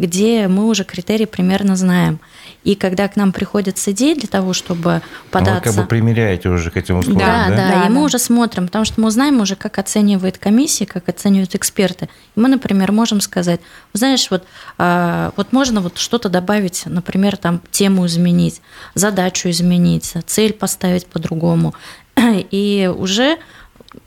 [0.00, 2.18] где мы уже критерии примерно знаем.
[2.64, 5.52] И когда к нам приходят с идеей для того, чтобы податься...
[5.52, 7.48] Ну, вы как бы примеряете уже к этим условиям, да?
[7.48, 10.86] Да, да, да и мы уже смотрим, потому что мы знаем уже, как оценивает комиссия,
[10.86, 12.08] как оценивают эксперты.
[12.34, 13.60] И мы, например, можем сказать,
[13.92, 14.44] знаешь, вот,
[14.78, 18.62] а, вот можно вот что-то добавить, например, там тему изменить,
[18.94, 21.74] задачу изменить, цель поставить по-другому.
[22.50, 23.38] И уже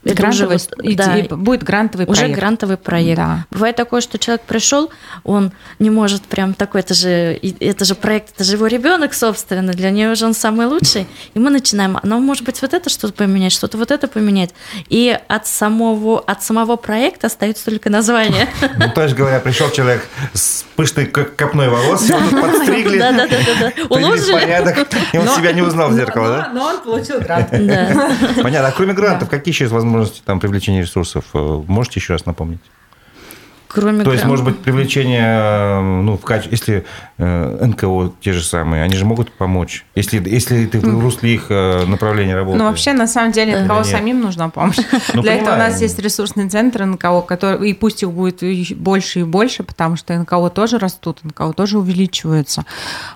[0.04, 2.32] это грантовый, уже да, будет грантовый уже проект.
[2.32, 3.16] Уже грантовый проект.
[3.16, 3.46] Да.
[3.50, 4.90] Бывает такое, что человек пришел,
[5.24, 9.72] он не может прям такой, это же, это же проект, это же его ребенок, собственно,
[9.72, 11.06] для него же он самый лучший.
[11.34, 14.50] И мы начинаем, ну, может быть, вот это что-то поменять, что-то вот это поменять.
[14.88, 18.48] И от самого, от самого проекта остается только название.
[18.78, 24.32] Ну, то есть, говоря, пришел человек с пышной копной волос, его тут подстригли, да, уложили
[24.32, 26.50] порядок, и он себя не узнал в зеркало, да?
[26.52, 27.50] Но он получил грант.
[27.50, 28.68] Понятно.
[28.68, 31.24] А кроме грантов, какие еще возможности там привлечения ресурсов.
[31.34, 32.60] Э, можете еще раз напомнить?
[33.74, 36.84] Кроме То есть, может быть, привлечение, э, ну, в качестве, если
[37.18, 41.50] э, НКО те же самые, они же могут помочь, если, если ты в русле их
[41.50, 42.62] направления работаешь.
[42.62, 43.86] Ну, вообще, на самом деле, НКО Нет.
[43.86, 44.78] самим нужна помощь.
[45.12, 48.42] Ну, Для этого у нас есть ресурсный центр НКО, который, и пусть их будет
[48.76, 52.64] больше и больше, потому что НКО тоже растут, НКО тоже увеличиваются.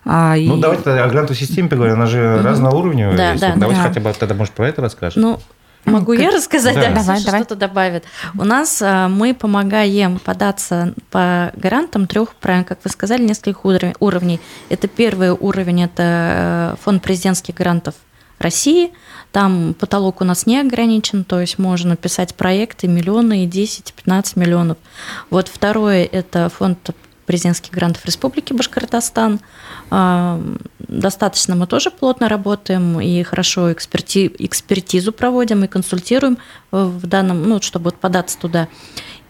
[0.04, 0.48] А, и...
[0.48, 2.42] Ну, давайте о грантовой системе поговорим, она же mm-hmm.
[2.42, 3.16] разноуровневая.
[3.16, 3.88] Да, да, давайте да.
[3.88, 5.16] хотя бы тогда, может, про это расскажешь.
[5.16, 5.38] Ну,
[5.84, 6.20] Могу как...
[6.20, 7.40] я рассказать, да, да давай, давай.
[7.40, 8.04] что-то добавит.
[8.38, 14.40] У нас а, мы помогаем податься по гарантам трех, как вы сказали, нескольких уровней.
[14.68, 17.94] Это первый уровень, это э, фонд президентских грантов
[18.38, 18.92] России.
[19.32, 24.78] Там потолок у нас не ограничен, то есть можно писать проекты миллионы и 10-15 миллионов.
[25.30, 26.90] Вот второе– это фонд
[27.28, 29.38] президентских грантов Республики Башкортостан.
[29.90, 30.40] А,
[30.78, 36.38] достаточно мы тоже плотно работаем и хорошо эксперти, экспертизу проводим и консультируем
[36.72, 38.66] в данном, ну, чтобы податься туда.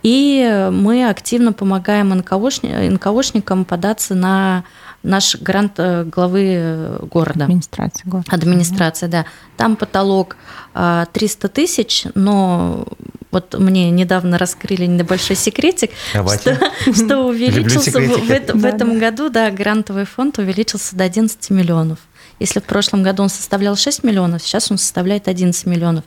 [0.05, 4.63] И мы активно помогаем НКОшникам податься на
[5.03, 7.45] наш грант э, главы э, города.
[7.45, 8.31] Администрация города.
[8.31, 9.27] Администрация, да.
[9.57, 10.37] Там потолок
[10.75, 12.87] 300 а, тысяч, но
[13.31, 16.59] вот мне недавно раскрыли небольшой секретик, что,
[16.93, 21.99] что увеличился в, в, в этом году, да, грантовый фонд увеличился до 11 миллионов.
[22.41, 26.05] Если в прошлом году он составлял 6 миллионов, сейчас он составляет 11 миллионов.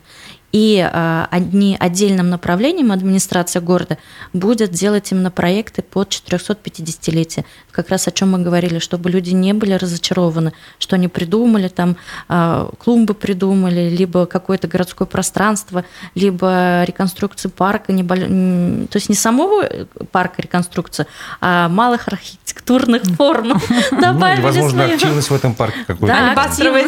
[0.51, 3.97] И а, одни, отдельным направлением администрация города
[4.33, 7.45] будет делать именно проекты под 450-летие.
[7.71, 11.95] Как раз о чем мы говорили, чтобы люди не были разочарованы, что они придумали, там
[12.27, 15.85] а, клумбы придумали, либо какое-то городское пространство,
[16.15, 18.15] либо реконструкцию парка, небо...
[18.15, 19.63] то есть не самого
[20.11, 21.07] парка реконструкция,
[21.39, 23.53] а малых архитектурных форм
[23.91, 24.41] добавили.
[24.41, 26.07] Возможно, активность в этом парке какой-то.
[26.07, 26.33] Да,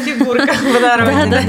[0.01, 0.53] фигурка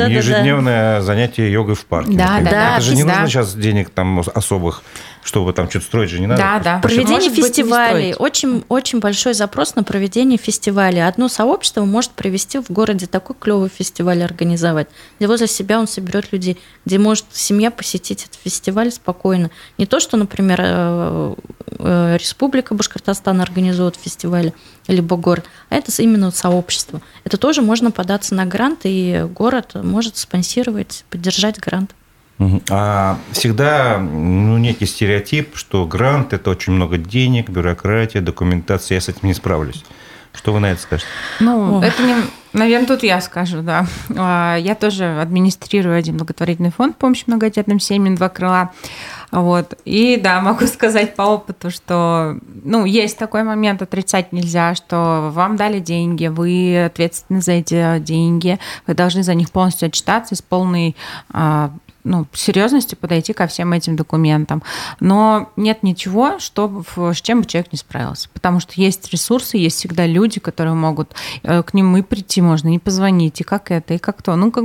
[0.09, 2.19] Ежедневное занятие йогой в парке парке.
[2.19, 2.77] Да, да, да.
[2.77, 3.12] Это же не да.
[3.12, 4.83] нужно сейчас денег там особых,
[5.24, 6.40] чтобы там что-то строить же не надо.
[6.40, 6.78] Да, да.
[6.80, 8.14] Проведение фестивалей.
[8.14, 11.04] Очень, очень большой запрос на проведение фестивалей.
[11.04, 16.30] Одно сообщество может провести в городе такой клевый фестиваль организовать, где возле себя он соберет
[16.32, 19.50] людей, где может семья посетить этот фестиваль спокойно.
[19.78, 21.34] Не то, что, например, э,
[21.78, 24.52] э, Республика Башкортостан организует фестиваль,
[24.88, 27.00] либо город, а это именно сообщество.
[27.24, 31.94] Это тоже можно податься на грант, и город может спонсировать, поддержать грант.
[32.70, 39.09] А всегда ну, некий стереотип, что грант– это очень много денег, бюрократия, документация, я с
[39.09, 39.85] этим не справлюсь.
[40.35, 41.09] Что вы на это скажете?
[41.38, 41.85] Ну, О.
[41.85, 42.14] это не...
[42.53, 43.87] Наверное, тут я скажу, да.
[44.16, 48.73] А, я тоже администрирую один благотворительный фонд помощи многодетным семьям «Два крыла».
[49.31, 49.75] Вот.
[49.85, 55.57] И да, могу сказать по опыту, что ну, есть такой момент, отрицать нельзя, что вам
[55.57, 60.97] дали деньги, вы ответственны за эти деньги, вы должны за них полностью отчитаться с полной
[61.33, 61.70] а,
[62.05, 64.62] ну, серьезностью подойти ко всем этим документам.
[65.01, 68.29] Но нет ничего, что, с чем бы человек не справился.
[68.33, 72.75] Потому что есть ресурсы, есть всегда люди, которые могут э, к ним и прийти можно,
[72.75, 74.37] и позвонить, и как это, и как то.
[74.37, 74.64] Ну, как,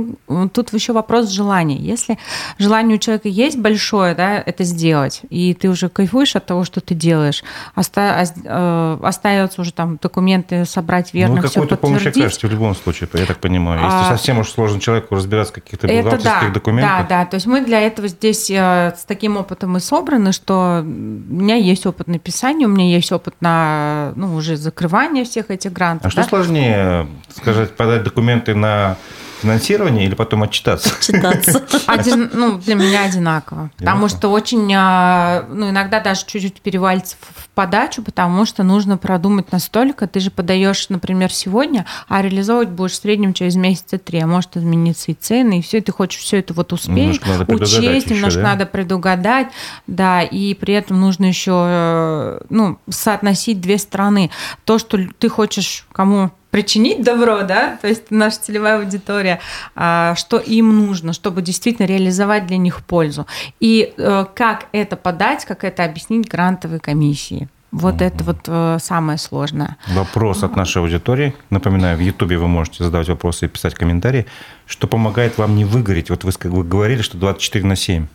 [0.52, 1.76] тут еще вопрос желания.
[1.76, 2.18] Если
[2.58, 6.80] желание у человека есть большое, да, это сделать, и ты уже кайфуешь от того, что
[6.80, 7.42] ты делаешь,
[7.74, 11.80] оста- э, остается уже там документы собрать верно, ну, подтвердить.
[11.80, 13.82] помощь окажете в любом случае, я так понимаю.
[13.82, 14.04] Если а...
[14.10, 17.08] совсем уж сложно человеку разбираться в каких-то бухгалтерских да, документах.
[17.08, 20.80] Да, да, то есть мы для этого здесь э, с таким опытом и собраны, что
[20.82, 25.72] у меня есть опыт написания, у меня есть опыт на ну, уже закрывание всех этих
[25.72, 26.12] грантов.
[26.12, 26.22] А да?
[26.22, 28.96] что сложнее, сказать, подать документы на
[29.40, 30.90] финансирование или потом отчитаться?
[30.94, 31.64] Отчитаться.
[31.86, 33.70] Один, ну, для меня одинаково.
[33.76, 39.52] Потому что очень, а, ну, иногда даже чуть-чуть перевалится в подачу, потому что нужно продумать
[39.52, 40.06] настолько.
[40.06, 44.20] Ты же подаешь, например, сегодня, а реализовывать будешь в среднем через месяца три.
[44.20, 45.78] А может измениться и цены, и все.
[45.78, 48.48] И ты хочешь все это вот успеть, учесть, немножко да?
[48.48, 49.48] надо предугадать.
[49.86, 54.30] Да, и при этом нужно еще э, ну, соотносить две стороны.
[54.64, 59.40] То, что ты хочешь кому причинить добро, да, то есть наша целевая аудитория,
[59.74, 63.26] а, что им нужно, чтобы действительно реализовать для них пользу.
[63.60, 67.48] И э, как это подать, как это объяснить грантовой комиссии.
[67.70, 68.06] Вот mm-hmm.
[68.06, 69.76] это вот э, самое сложное.
[69.88, 71.34] Вопрос от нашей аудитории.
[71.50, 74.26] Напоминаю, в Ютубе вы можете задавать вопросы и писать комментарии.
[74.66, 76.10] Что помогает вам не выгореть?
[76.10, 78.06] Вот вы, как вы говорили, что 24 на 7.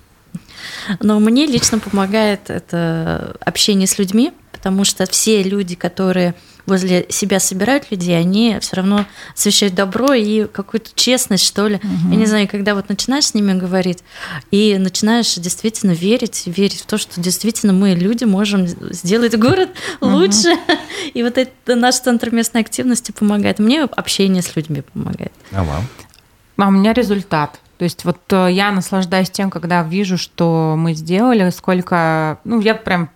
[1.00, 7.39] Но мне лично помогает это общение с людьми, потому что все люди, которые возле себя
[7.39, 11.75] собирают людей, они все равно освещают добро и какую-то честность, что ли.
[11.75, 12.12] Угу.
[12.12, 14.04] Я не знаю, когда вот начинаешь с ними говорить
[14.51, 19.69] и начинаешь действительно верить, верить в то, что действительно мы, люди, можем сделать город
[20.01, 20.12] угу.
[20.12, 20.56] лучше.
[21.13, 23.60] И вот это наш центр местной активности помогает.
[23.60, 25.32] Мне общение с людьми помогает.
[25.51, 25.88] А вам?
[26.58, 27.60] А у меня результат.
[27.78, 32.73] То есть вот э, я наслаждаюсь тем, когда вижу, что мы сделали, сколько, ну, я
[32.73, 33.10] прям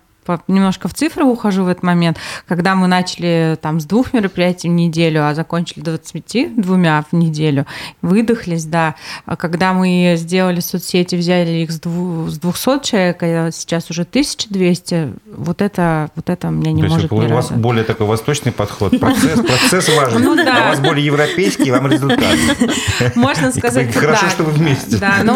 [0.48, 4.72] немножко в цифры ухожу в этот момент, когда мы начали там с двух мероприятий в
[4.72, 7.66] неделю, а закончили 20 двумя в неделю,
[8.02, 8.94] выдохлись, да.
[9.26, 15.62] А когда мы сделали соцсети, взяли их с 200 человек, а сейчас уже 1200, вот
[15.62, 18.98] это, вот это меня не То может есть, не У вас более такой восточный подход,
[18.98, 20.64] процесс, процесс важен, ну, да.
[20.64, 22.36] а у вас более европейский, вам результат.
[23.14, 24.96] Можно сказать, Хорошо, что вы вместе.
[24.96, 25.34] Да, но,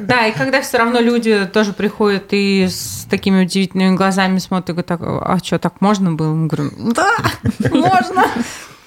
[0.00, 4.70] да, и когда все равно люди тоже приходят и с такими удивительными глазами глазами смотрит
[4.70, 6.34] и говорит, а что, так можно было?
[6.34, 7.16] Мы говорим, да,
[7.70, 8.24] можно.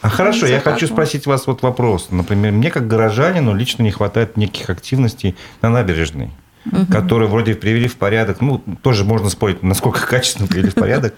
[0.02, 2.08] А хорошо, я хочу спросить вас вот вопрос.
[2.12, 6.32] Например, мне как горожанину лично не хватает неких активностей на набережной,
[6.66, 6.86] угу.
[6.92, 8.42] которые вроде привели в порядок.
[8.42, 11.14] Ну, тоже можно спорить, насколько качественно привели в порядок.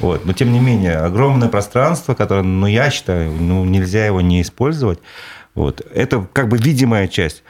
[0.00, 0.24] Вот.
[0.24, 5.00] Но тем не менее, огромное пространство, которое, ну, я считаю, ну, нельзя его не использовать.
[5.54, 5.84] Вот.
[5.92, 7.42] Это как бы видимая часть.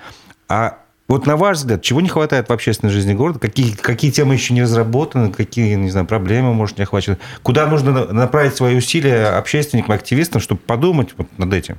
[0.48, 3.38] А вот на ваш взгляд, чего не хватает в общественной жизни города?
[3.38, 5.32] Какие, какие темы еще не разработаны?
[5.32, 7.16] Какие, не знаю, проблемы, может, не охвачены?
[7.42, 11.78] Куда нужно направить свои усилия общественникам, активистам, чтобы подумать вот над этим?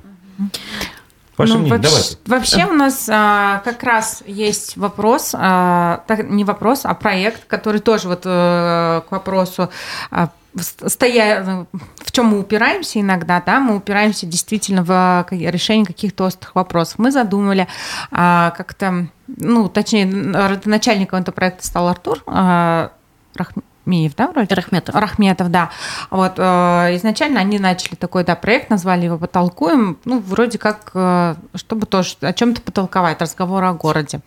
[1.36, 2.56] Ваше ну, мнение, вообще, давайте.
[2.58, 7.80] Вообще у нас а, как раз есть вопрос, а, так, не вопрос, а проект, который
[7.80, 9.70] тоже вот а, к вопросу
[10.10, 16.54] а, стоя, в чем мы упираемся иногда, да, мы упираемся действительно в решение каких-то острых
[16.54, 16.98] вопросов.
[16.98, 17.68] Мы задумали
[18.10, 22.92] а, как-то, ну, точнее, начальником этого проекта стал Артур а,
[23.34, 23.62] Рахм...
[23.90, 24.54] Миев, да, вроде?
[24.54, 24.94] Рахметов.
[24.94, 25.70] Рахметов, да.
[26.10, 31.34] Вот, э, изначально они начали такой, да, проект, назвали его «Потолкуем», ну, вроде как, э,
[31.56, 34.20] чтобы тоже о чем то потолковать, разговор о городе.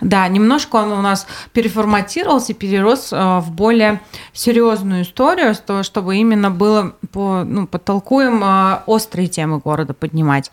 [0.00, 4.00] Да, немножко он у нас переформатировался, перерос э, в более
[4.32, 8.44] серьезную историю, чтобы именно было по, ну, потолкуем
[8.86, 10.50] острые темы города поднимать.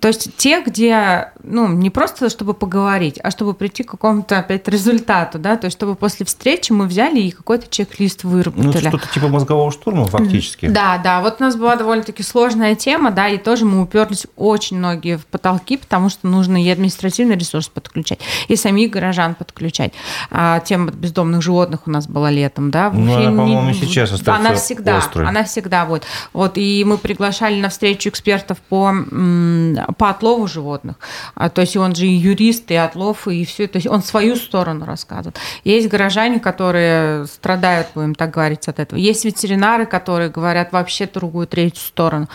[0.00, 4.68] То есть те, где, ну, не просто чтобы поговорить, а чтобы прийти к какому-то опять
[4.68, 8.66] результату, да, то есть чтобы после встречи мы взяли и какой-то человек чек-лист выработали.
[8.66, 10.66] Ну, что-то типа мозгового штурма фактически.
[10.66, 11.20] Да, да.
[11.20, 15.26] Вот у нас была довольно-таки сложная тема, да, и тоже мы уперлись очень многие в
[15.26, 19.92] потолки, потому что нужно и административный ресурс подключать, и самих горожан подключать.
[20.30, 22.90] А, тема бездомных животных у нас была летом, да.
[22.90, 25.26] Ну, она, по-моему, сейчас остается Она всегда, острой.
[25.26, 26.04] она всегда вот.
[26.32, 28.92] Вот, и мы приглашали на встречу экспертов по,
[29.96, 30.96] по отлову животных.
[31.34, 33.66] А, то есть он же и юрист, и отлов, и все.
[33.66, 35.36] То есть он свою сторону рассказывает.
[35.64, 38.98] Есть горожане, которые страдают страдают, будем так говорить, от этого.
[38.98, 42.28] Есть ветеринары, которые говорят вообще другую, третью сторону.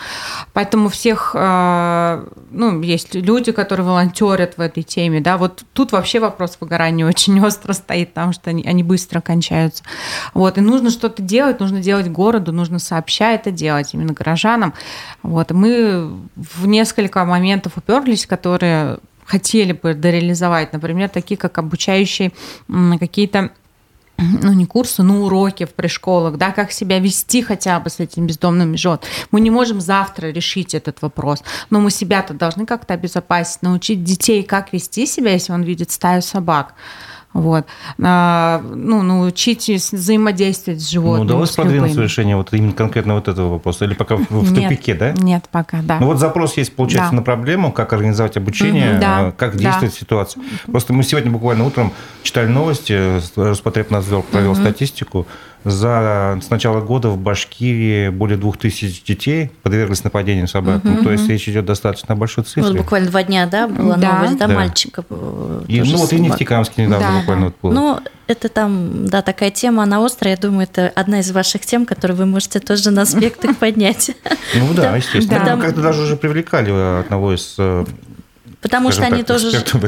[0.52, 6.20] Поэтому всех, э, ну, есть люди, которые волонтерят в этой теме, да, вот тут вообще
[6.20, 9.82] вопрос выгорания очень остро стоит, потому что они, они быстро кончаются.
[10.34, 14.74] Вот, и нужно что-то делать, нужно делать городу, нужно сообща это делать именно горожанам.
[15.22, 18.98] Вот, мы в несколько моментов уперлись, которые
[19.30, 22.32] хотели бы дореализовать, например, такие как обучающие
[22.98, 23.50] какие-то
[24.20, 28.26] ну, не курсы, но уроки в пришколах, да, как себя вести хотя бы с этими
[28.26, 29.12] бездомными животными.
[29.30, 34.42] Мы не можем завтра решить этот вопрос, но мы себя-то должны как-то обезопасить, научить детей,
[34.42, 36.74] как вести себя, если он видит стаю собак.
[37.32, 37.64] Вот.
[38.02, 41.18] А, ну, научить взаимодействовать с животными.
[41.18, 43.84] Ну, удалось продвинуть решение вот именно конкретно вот этого вопроса?
[43.84, 45.12] Или пока в, нет, тупике, да?
[45.12, 45.98] Нет, пока, да.
[46.00, 47.18] Ну, вот запрос есть, получается, да.
[47.18, 49.32] на проблему, как организовать обучение, да.
[49.36, 49.96] как действовать да.
[49.96, 50.40] в ситуации.
[50.66, 51.92] Просто мы сегодня буквально утром
[52.24, 54.60] читали новости, Роспотребнадзор провел угу.
[54.60, 55.26] статистику,
[55.64, 60.84] за с начала года в Башкирии более двух тысяч детей подверглись нападениям собак.
[60.84, 62.62] Угу, то есть речь идет достаточно большой цифре.
[62.62, 64.14] Вот буквально два дня, да, была да.
[64.14, 64.54] новость, да, да.
[64.54, 65.04] мальчика.
[65.10, 67.72] Э, и, ну вот и Нефтекамске недавно да, буквально вот было.
[67.72, 70.34] Ну, это там, да, такая тема, она острая.
[70.34, 74.12] Я думаю, это одна из ваших тем, которую вы можете тоже на аспектах поднять.
[74.54, 75.56] Ну да, естественно.
[75.56, 77.84] Мы как-то даже уже привлекали одного из э,
[78.60, 79.86] Потому что они так, тоже, угу.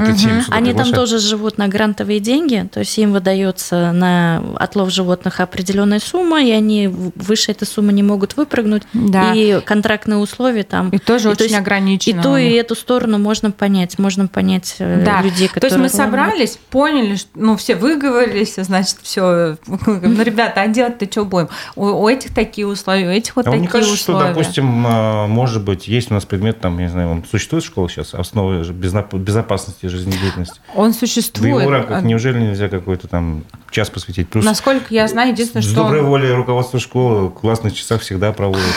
[0.48, 6.00] они там тоже живут на грантовые деньги, то есть им выдается на отлов животных определенная
[6.00, 9.34] сумма, и они выше этой суммы не могут выпрыгнуть, да.
[9.34, 10.88] и контрактные условия там.
[10.88, 12.20] И тоже и, очень то ограничено.
[12.20, 15.20] И ту, и эту сторону можно понять, можно понять э, да.
[15.20, 15.60] людей, которые...
[15.60, 21.10] То есть мы собрались, поняли, что, ну, все выговорились, значит, все, ну, ребята, а делать-то
[21.10, 21.48] что будем?
[21.76, 24.32] У, у этих такие условия, у этих вот а такие кажется, условия.
[24.32, 27.66] что, допустим, а, может быть, есть у нас предмет, там, не знаю, он существует в
[27.66, 30.60] школе сейчас, основы безопасности жизнедеятельности.
[30.74, 31.54] Он существует.
[31.54, 34.28] В его рамках неужели нельзя какой-то там час посвятить?
[34.28, 35.74] Плюс Насколько я знаю, единственное, с что...
[35.74, 38.74] С доброй волей руководство школы в классных часах всегда проводит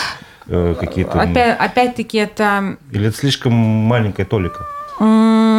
[0.47, 1.21] э, какие-то...
[1.21, 2.77] Опять, опять-таки это...
[2.91, 4.65] Или это слишком маленькая толика?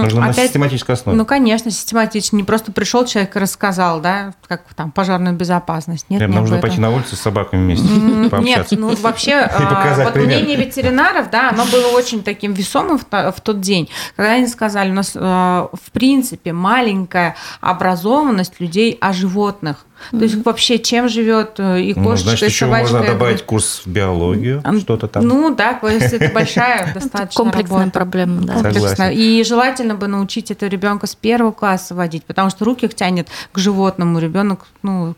[0.02, 1.18] Нужно Опять, на систематической основе.
[1.18, 2.36] Ну, конечно, систематично.
[2.36, 6.06] Не просто пришел человек и рассказал, да, как там пожарную безопасность.
[6.08, 10.16] Нет, Прям не нужно пойти на улицу с собабами вместе Нет, ну вообще, а, вот
[10.16, 14.94] мнение ветеринаров, да, оно было очень таким весомым в тот день, когда они сказали, у
[14.94, 19.86] нас а, в принципе маленькая образованность людей о животных.
[20.10, 22.92] То есть вообще чем живет э, и кошечка, ну, значит, и еще собачка.
[22.92, 25.26] можно добавить курс в биологию, что-то там.
[25.26, 28.54] Ну да, то есть это большая достаточно Комплексная проблема, да.
[28.54, 29.12] Комплексная.
[29.12, 33.58] И желательно бы научить этого ребенка с первого класса водить, потому что руки тянет к
[33.58, 35.14] животному, ребенок, ну,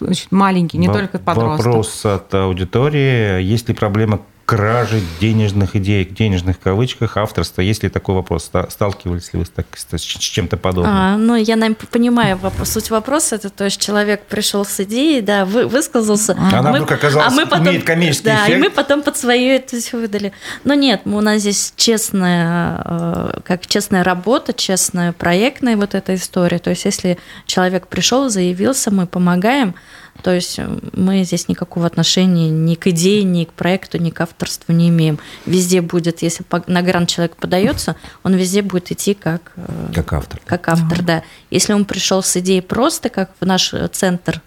[0.00, 1.66] значит, маленький, не только подросток.
[1.66, 3.42] Вопрос от аудитории.
[3.42, 7.62] Есть ли проблема кражи денежных идей, денежных кавычках, авторства.
[7.62, 8.50] Есть ли такой вопрос?
[8.68, 10.92] Сталкивались ли вы так, с чем-то подобным?
[10.94, 12.70] А, ну, я, наверное, понимаю вопрос.
[12.70, 16.36] Суть вопроса, это то есть человек пришел с идеей, да, вы, высказался.
[16.38, 18.58] Она мы, вдруг оказалась, а мы потом, имеет коммерческий да, эффект.
[18.58, 20.32] и мы потом под свое это все выдали.
[20.62, 26.60] Но нет, у нас здесь честная, э, как честная работа, честная проектная вот эта история.
[26.60, 29.74] То есть если человек пришел, заявился, мы помогаем,
[30.22, 34.20] то есть э, мы здесь никакого отношения ни к идее, ни к проекту, ни к
[34.20, 35.18] авторству не имеем.
[35.44, 40.40] Везде будет, если на грант человек подается, он везде будет идти как, э, как автор.
[40.46, 41.22] Как автор, да.
[41.50, 44.42] Если он пришел с идеей просто, как в наш центр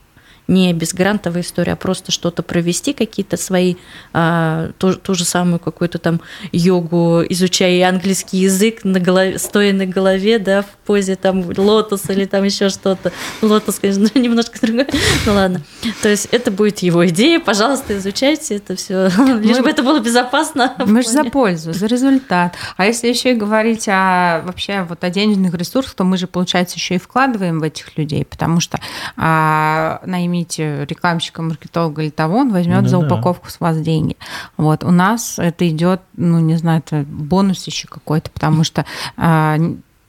[0.49, 3.75] не безгрантовая история, а просто что-то провести, какие-то свои,
[4.13, 6.21] а, ту, ту же самую какую-то там
[6.51, 12.25] йогу, изучая английский язык, на голове, стоя на голове, да, в позе там лотос или
[12.25, 13.11] там еще что-то.
[13.41, 14.87] Лотос, конечно, немножко другой.
[15.25, 15.61] Ну ладно.
[16.01, 19.07] То есть это будет его идея, пожалуйста, изучайте это все,
[19.39, 20.75] лишь бы это было безопасно.
[20.85, 22.55] Мы же за пользу, за результат.
[22.75, 26.77] А если еще и говорить о вообще вот о денежных ресурсах, то мы же, получается,
[26.77, 28.79] еще и вкладываем в этих людей, потому что
[29.15, 33.51] а, наймите возьмите рекламщика, маркетолога или того, он возьмет да, за упаковку да.
[33.51, 34.15] с вас деньги.
[34.57, 38.85] Вот у нас это идет, ну не знаю, это бонус еще какой-то, потому что
[39.17, 39.57] а,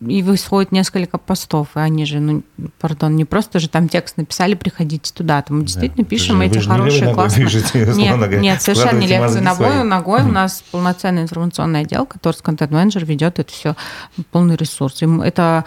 [0.07, 2.43] и выходит несколько постов, и они же, ну,
[2.79, 6.47] пардон, не просто же там текст написали, приходите туда, там мы действительно да, пишем же,
[6.47, 7.49] эти хорошие, классные...
[7.95, 13.05] Нет, нет, совершенно не лекции ногой, ногой у нас полноценный информационный отдел, который с контент-менеджер
[13.05, 13.77] ведет это все
[14.31, 15.03] полный ресурс.
[15.03, 15.67] И это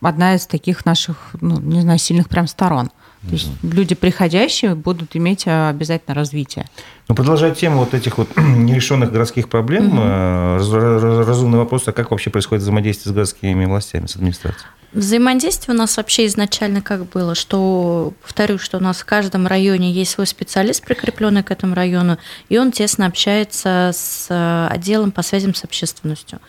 [0.00, 2.90] одна из таких наших, ну, не знаю, сильных прям сторон.
[3.26, 6.66] То есть люди приходящие будут иметь а, обязательно развитие.
[7.08, 9.98] Ну, продолжая тему вот этих вот нерешенных городских проблем, угу.
[9.98, 14.66] разумный вопрос, а как вообще происходит взаимодействие с городскими властями, с администрацией?
[14.92, 19.90] Взаимодействие у нас вообще изначально как было, что, повторю, что у нас в каждом районе
[19.90, 22.18] есть свой специалист, прикрепленный к этому району,
[22.50, 26.40] и он тесно общается с э, отделом по связям с общественностью.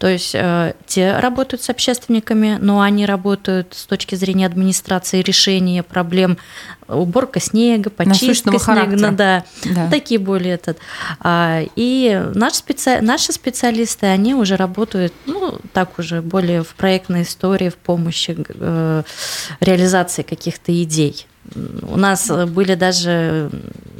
[0.00, 5.82] То есть э, те работают с общественниками, но они работают с точки зрения администрации решения
[5.82, 6.38] проблем
[6.88, 9.90] уборка снега, почистка снега, ну, да, да.
[9.90, 10.78] такие более этот.
[11.20, 13.02] А, и наш специ...
[13.02, 19.02] наши специалисты, они уже работают, ну, так уже более в проектной истории, в помощи э,
[19.60, 21.26] реализации каких-то идей.
[21.54, 23.50] У нас были даже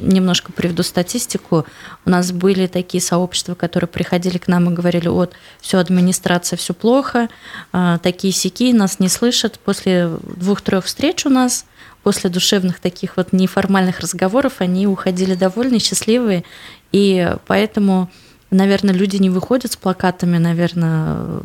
[0.01, 1.65] немножко приведу статистику.
[2.05, 6.73] У нас были такие сообщества, которые приходили к нам и говорили, вот, все, администрация, все
[6.73, 7.29] плохо,
[7.71, 9.59] а, такие сики нас не слышат.
[9.59, 11.65] После двух-трех встреч у нас,
[12.03, 16.43] после душевных таких вот неформальных разговоров, они уходили довольны, счастливые.
[16.91, 18.09] И поэтому,
[18.49, 21.41] наверное, люди не выходят с плакатами, наверное,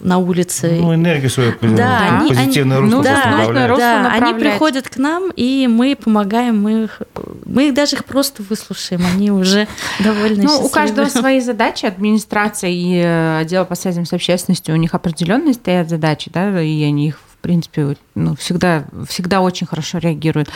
[0.00, 0.78] на улице.
[0.80, 5.66] Ну, энергию свою да, они, позитивное русло ну, да, да, они приходят к нам, и
[5.68, 7.02] мы помогаем, мы их,
[7.44, 9.66] мы их даже их просто выслушаем, они уже
[10.00, 14.78] довольны Ну, у каждого свои задачи, администрация и э, отдел по связям с общественностью, у
[14.78, 19.98] них определенные стоят задачи, да, и они их в принципе, ну, всегда, всегда очень хорошо
[19.98, 20.50] реагируют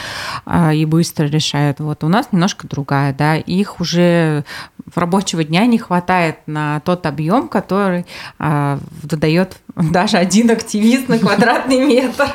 [0.44, 1.80] а, и быстро решают.
[1.80, 4.44] Вот у нас немножко другая, да, их уже
[4.92, 8.04] в рабочего дня не хватает на тот объем, который
[8.38, 12.28] а, выдает даже один активист на квадратный метр.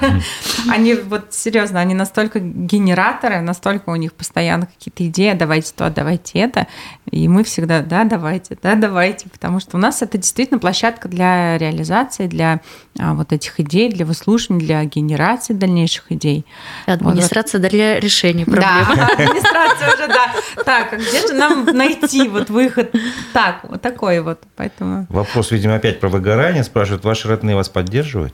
[0.70, 6.40] Они вот серьезно, они настолько генераторы, настолько у них постоянно какие-то идеи, давайте то, давайте
[6.40, 6.68] это.
[7.12, 11.58] И мы всегда, да, давайте, да, давайте, потому что у нас это действительно площадка для
[11.58, 12.62] реализации, для
[12.98, 15.16] а, вот этих идей, для выслушивания, для генерации
[15.55, 16.45] дальнейших идей.
[16.86, 17.70] Администрация вот.
[17.70, 18.63] для решения проблем.
[18.95, 20.34] Да, администрация уже, да.
[20.63, 22.93] Так, а где же нам найти вот выход?
[23.34, 25.05] Так, вот такой вот, поэтому...
[25.09, 26.63] Вопрос, видимо, опять про выгорание.
[26.63, 28.34] Спрашивают, ваши родные вас поддерживают?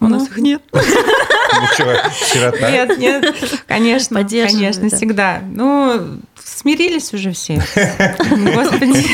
[0.00, 0.62] У ну, нас их нет.
[1.62, 2.70] Ничего, сирота.
[2.70, 5.40] Нет, нет, конечно, конечно, всегда.
[5.42, 7.54] Ну, смирились уже все.
[7.54, 9.04] Господи.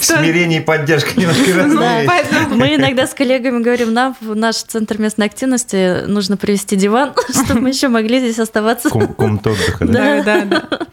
[0.00, 2.08] Смирение и поддержка немножко ну, разные.
[2.50, 7.60] Мы иногда с коллегами говорим, нам в наш центр местной активности нужно привести диван, чтобы
[7.60, 8.88] мы еще могли здесь оставаться.
[8.90, 10.22] Комнат отдыха, да?
[10.22, 10.86] Да, да, да.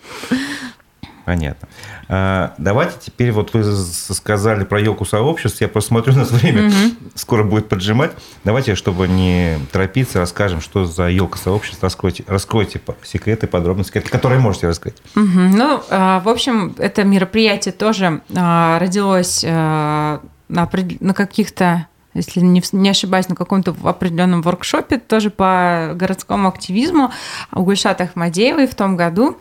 [1.25, 1.67] Понятно.
[2.09, 6.75] А, давайте теперь, вот вы сказали про елку сообществ, я просто смотрю на время, угу.
[7.15, 8.11] скоро будет поджимать.
[8.43, 14.67] Давайте, чтобы не торопиться, расскажем, что за елка сообществ, раскройте, раскройте секреты, подробности, которые можете
[14.67, 14.95] раскрыть.
[15.15, 15.25] Угу.
[15.25, 21.87] Ну, а, в общем, это мероприятие тоже а, родилось на, на каких-то
[22.17, 27.11] если не, не ошибаюсь, на каком-то определенном воркшопе тоже по городскому активизму
[27.53, 29.37] у Гульшат Ахмадеевой в том году.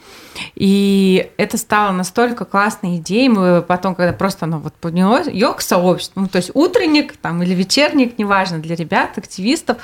[0.54, 3.28] И это стало настолько классной идеей.
[3.28, 7.54] Мы потом, когда просто оно вот поднялось, йог сообщество, ну, то есть утренник там, или
[7.54, 9.78] вечерник, неважно, для ребят, активистов.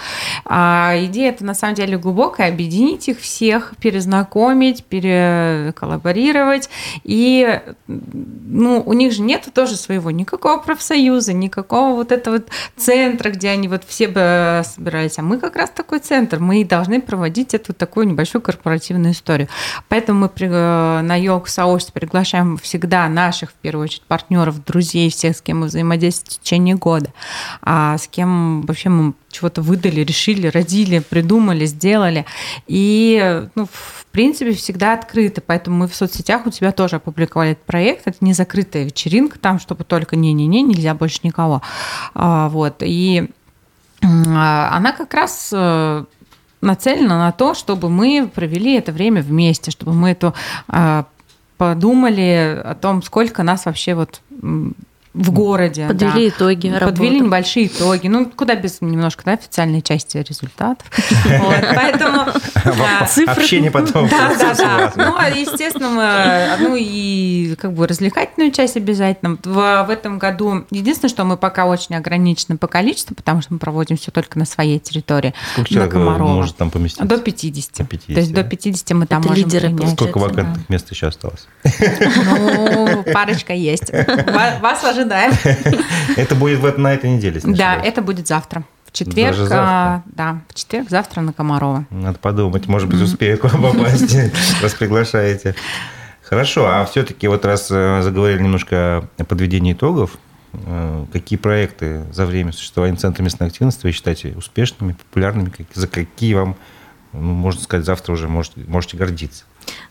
[0.44, 6.68] А идея это на самом деле глубокая, объединить их всех, перезнакомить, переколлаборировать.
[7.04, 12.42] И ну, у них же нет тоже своего никакого профсоюза, никакого вот этого
[12.76, 15.18] центра, где они вот все бы собирались.
[15.18, 16.38] А мы как раз такой центр.
[16.38, 19.48] Мы должны проводить эту такую небольшую корпоративную историю.
[19.88, 25.36] Поэтому мы Э, на йог сообщество приглашаем всегда наших, в первую очередь, партнеров, друзей, всех,
[25.36, 27.12] с кем мы взаимодействуем в течение года,
[27.62, 32.26] а с кем вообще мы чего-то выдали, решили, родили, придумали, сделали.
[32.66, 35.40] И, ну, в принципе, всегда открыты.
[35.40, 38.06] Поэтому мы в соцсетях у тебя тоже опубликовали этот проект.
[38.06, 41.62] Это не закрытая вечеринка, там, чтобы только не-не-не, нельзя больше никого.
[42.14, 42.82] А, вот.
[42.82, 43.30] И
[44.02, 46.04] а, она как раз э,
[46.62, 50.32] нацелена на то, чтобы мы провели это время вместе, чтобы мы это
[50.68, 51.04] а,
[51.58, 54.22] подумали о том, сколько нас вообще вот
[55.14, 55.86] в городе.
[55.88, 56.36] Подвели да.
[56.36, 56.70] итоги.
[56.70, 57.24] Подвели работы.
[57.26, 58.08] небольшие итоги.
[58.08, 60.90] Ну, куда без немножко да, официальной части результатов.
[61.74, 62.26] Поэтому
[63.08, 63.42] цифры.
[63.42, 64.08] Общение потом.
[64.08, 64.92] Да, да, да.
[64.96, 69.36] Ну, а, естественно, мы ну и как бы развлекательную часть обязательно.
[69.44, 73.96] В этом году единственное, что мы пока очень ограничены по количеству, потому что мы проводим
[73.98, 75.34] все только на своей территории.
[75.52, 77.04] Сколько человек может там поместиться?
[77.04, 77.76] До 50.
[77.76, 79.90] То есть до 50 мы там можем принять.
[79.90, 81.46] Сколько вакантных мест еще осталось?
[82.24, 83.92] Ну, парочка есть.
[83.92, 85.32] Вас ожидает ожидаем.
[86.16, 88.64] Это будет на этой неделе, Да, это будет завтра.
[88.84, 91.86] В четверг, а, да, в четверг, завтра на Комарова.
[91.88, 94.14] Надо подумать, может быть, успею к вам попасть,
[94.62, 95.54] раз приглашаете.
[96.22, 100.18] Хорошо, а все-таки вот раз э, заговорили немножко о подведении итогов,
[100.52, 106.34] э, какие проекты за время существования Центра местной активности вы считаете успешными, популярными, за какие
[106.34, 106.56] вам,
[107.12, 109.44] ну, можно сказать, завтра уже можете, можете гордиться?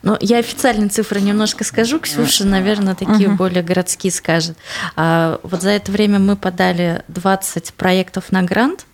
[0.03, 1.99] Ну, я официальные цифры немножко скажу.
[1.99, 3.37] Ксюша, наверное, такие угу.
[3.37, 4.57] более городские скажет.
[4.95, 8.85] А, вот за это время мы подали 20 проектов на грант.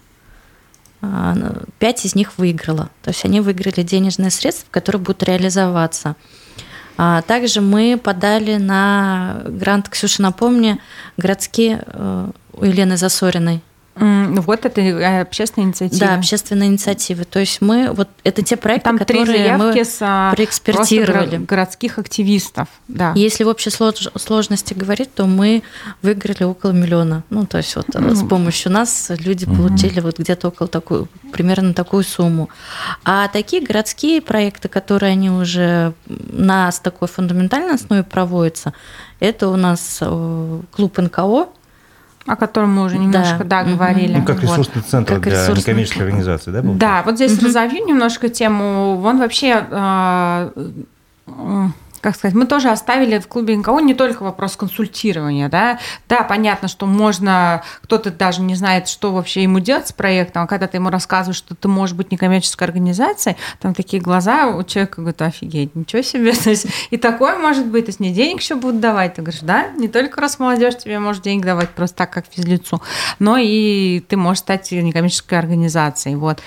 [1.01, 2.89] А, пять из них выиграла.
[3.01, 6.15] То есть они выиграли денежные средства, которые будут реализоваться.
[6.97, 10.79] А также мы подали на грант, Ксюша, напомни,
[11.15, 13.61] городские э, у Елены Засориной
[13.99, 16.07] Ну вот это э, общественная инициатива.
[16.07, 17.25] Да, общественные инициативы.
[17.25, 21.37] То есть мы вот это те проекты, Там которые мы с а, проэкспертировали.
[21.37, 22.67] городских активистов.
[22.87, 23.13] Да.
[23.15, 25.63] Если в общей сложности говорить, то мы
[26.01, 27.23] выиграли около миллиона.
[27.29, 28.15] Ну то есть вот mm.
[28.15, 29.55] с помощью нас люди mm-hmm.
[29.55, 32.49] получили вот где-то около такой примерно такую сумму.
[33.03, 38.73] А такие городские проекты, которые они уже на такой фундаментальной основе проводятся,
[39.19, 41.47] это у нас э, клуб НКО,
[42.27, 44.17] о котором мы уже немножко, да, да говорили.
[44.17, 44.85] Ну, как ресурсный вот.
[44.85, 45.61] центр как для ресурсный...
[45.61, 46.61] некоммерческой организации, да?
[46.61, 46.73] Был?
[46.73, 47.45] Да, вот здесь угу.
[47.45, 49.01] разовью немножко тему.
[49.01, 50.51] Он вообще э,
[52.01, 56.67] как сказать, мы тоже оставили в клубе НКО не только вопрос консультирования, да, да, понятно,
[56.67, 60.77] что можно, кто-то даже не знает, что вообще ему делать с проектом, а когда ты
[60.77, 65.75] ему рассказываешь, что ты можешь быть некоммерческой организацией, там такие глаза у человека говорят, офигеть,
[65.75, 69.15] ничего себе, то есть, и такое может быть, то есть мне денег еще будут давать,
[69.15, 72.81] ты говоришь, да, не только раз молодежь тебе может денег давать просто так, как физлицу,
[73.19, 76.41] но и ты можешь стать некоммерческой организацией, вот.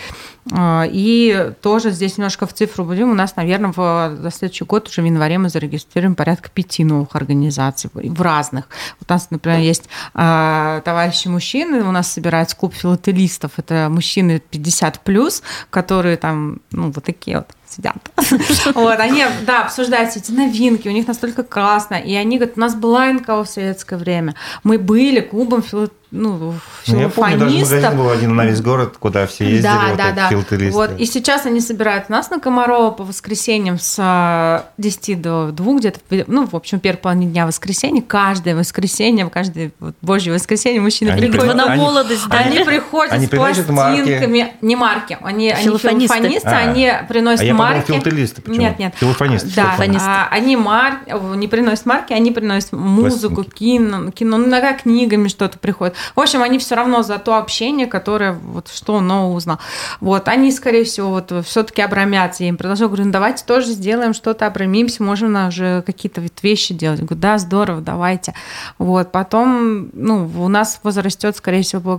[0.53, 3.11] А, и тоже здесь немножко в цифру будем.
[3.11, 7.15] У нас, наверное, в, за следующий год уже в январе мы зарегистрируем порядка пяти новых
[7.15, 8.69] организаций в разных.
[9.01, 13.53] У нас, например, есть э, товарищи мужчины, у нас собирается клуб филателистов.
[13.59, 17.97] Это мужчины 50 плюс, которые там, ну, вот такие вот сидят.
[18.75, 21.95] Вот, они, да, обсуждают эти новинки, у них настолько классно.
[21.95, 24.35] И они говорят, у нас была НКО в советское время.
[24.63, 26.55] Мы были клубом филателистов ну,
[26.89, 29.97] ну, я помню, даже магазин был один на весь город, куда все ездили, да, вот
[29.97, 30.29] да, да.
[30.29, 30.75] филтеристы.
[30.75, 35.79] Вот, и сейчас они собирают нас на Комарова по воскресеньям с 10 а, до 2
[35.79, 41.11] где-то, ну, в общем, первой половине дня воскресенья, каждое воскресенье, каждое вот, божье воскресенье мужчины
[41.11, 42.39] они приходят на молодость, да?
[42.39, 44.55] Они приходят они с пластинками, марки.
[44.63, 47.87] не марки, они, они филофонисты, а, они приносят а я марки.
[47.87, 48.61] филателисты, почему?
[48.61, 48.95] Нет, нет.
[48.97, 49.51] Филофонисты.
[49.55, 51.01] Да, а, они мар...
[51.35, 55.95] не приносят марки, они приносят музыку, кино, кино, ну, иногда книгами что-то приходит.
[56.15, 59.59] В общем, они все равно за то общение, которое вот что нового узнал.
[60.01, 62.43] Вот, они, скорее всего, вот все-таки обрамятся.
[62.43, 67.01] Я им предложила, говорю, ну давайте тоже сделаем что-то, обрамимся, можем уже какие-то вещи делать.
[67.01, 68.35] Я говорю, да, здорово, давайте.
[68.79, 71.99] Вот, потом, ну, у нас возрастет, скорее всего,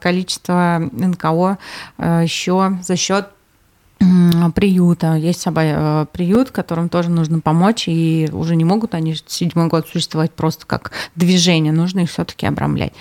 [0.00, 1.58] количество НКО
[1.98, 3.28] э, еще за счет
[4.54, 5.14] приюта.
[5.14, 9.88] Есть собой э, приют, которым тоже нужно помочь, и уже не могут они седьмой год
[9.88, 12.92] существовать просто как движение, нужно их все-таки обрамлять.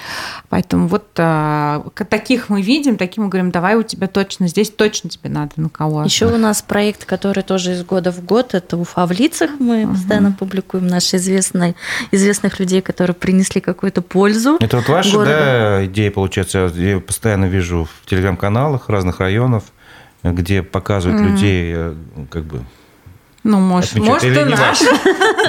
[0.49, 5.09] Поэтому вот а, таких мы видим, таким мы говорим, давай у тебя точно, здесь точно
[5.09, 6.03] тебе надо на кого.
[6.03, 9.83] Еще у нас проект, который тоже из года в год, это Уфа в лицах, мы
[9.83, 9.93] угу.
[9.93, 11.75] постоянно публикуем наши известные,
[12.11, 14.57] известных людей, которые принесли какую-то пользу.
[14.59, 19.63] Это вот ваша да, идея, получается, я постоянно вижу в телеграм-каналах разных районов,
[20.23, 21.31] где показывают mm-hmm.
[21.31, 21.95] людей э,
[22.29, 22.61] как бы
[23.43, 24.81] ну, может, может или и наш.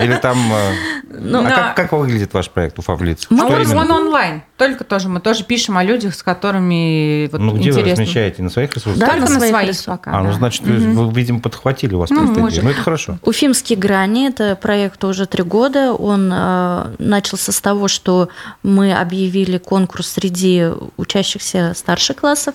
[0.01, 0.38] Или там...
[0.53, 0.72] Э,
[1.18, 1.57] ну, а да.
[1.57, 3.30] как, как выглядит ваш проект «Уфа в лицах»?
[3.30, 4.43] Ну, он, он онлайн.
[4.57, 7.82] Только тоже мы тоже пишем о людях, с которыми вот, Ну, где интересно.
[7.82, 8.43] вы размещаете?
[8.43, 9.01] На своих ресурсах?
[9.01, 10.12] Да, Только на, своих пока.
[10.12, 10.70] А, ну, значит, угу.
[10.70, 13.18] вы, видимо, подхватили у вас ну, просто Ну, это хорошо.
[13.22, 15.93] Уфимские грани– это проект уже три года.
[15.93, 18.28] Он э, начался с того, что
[18.62, 22.55] мы объявили конкурс среди учащихся старших классов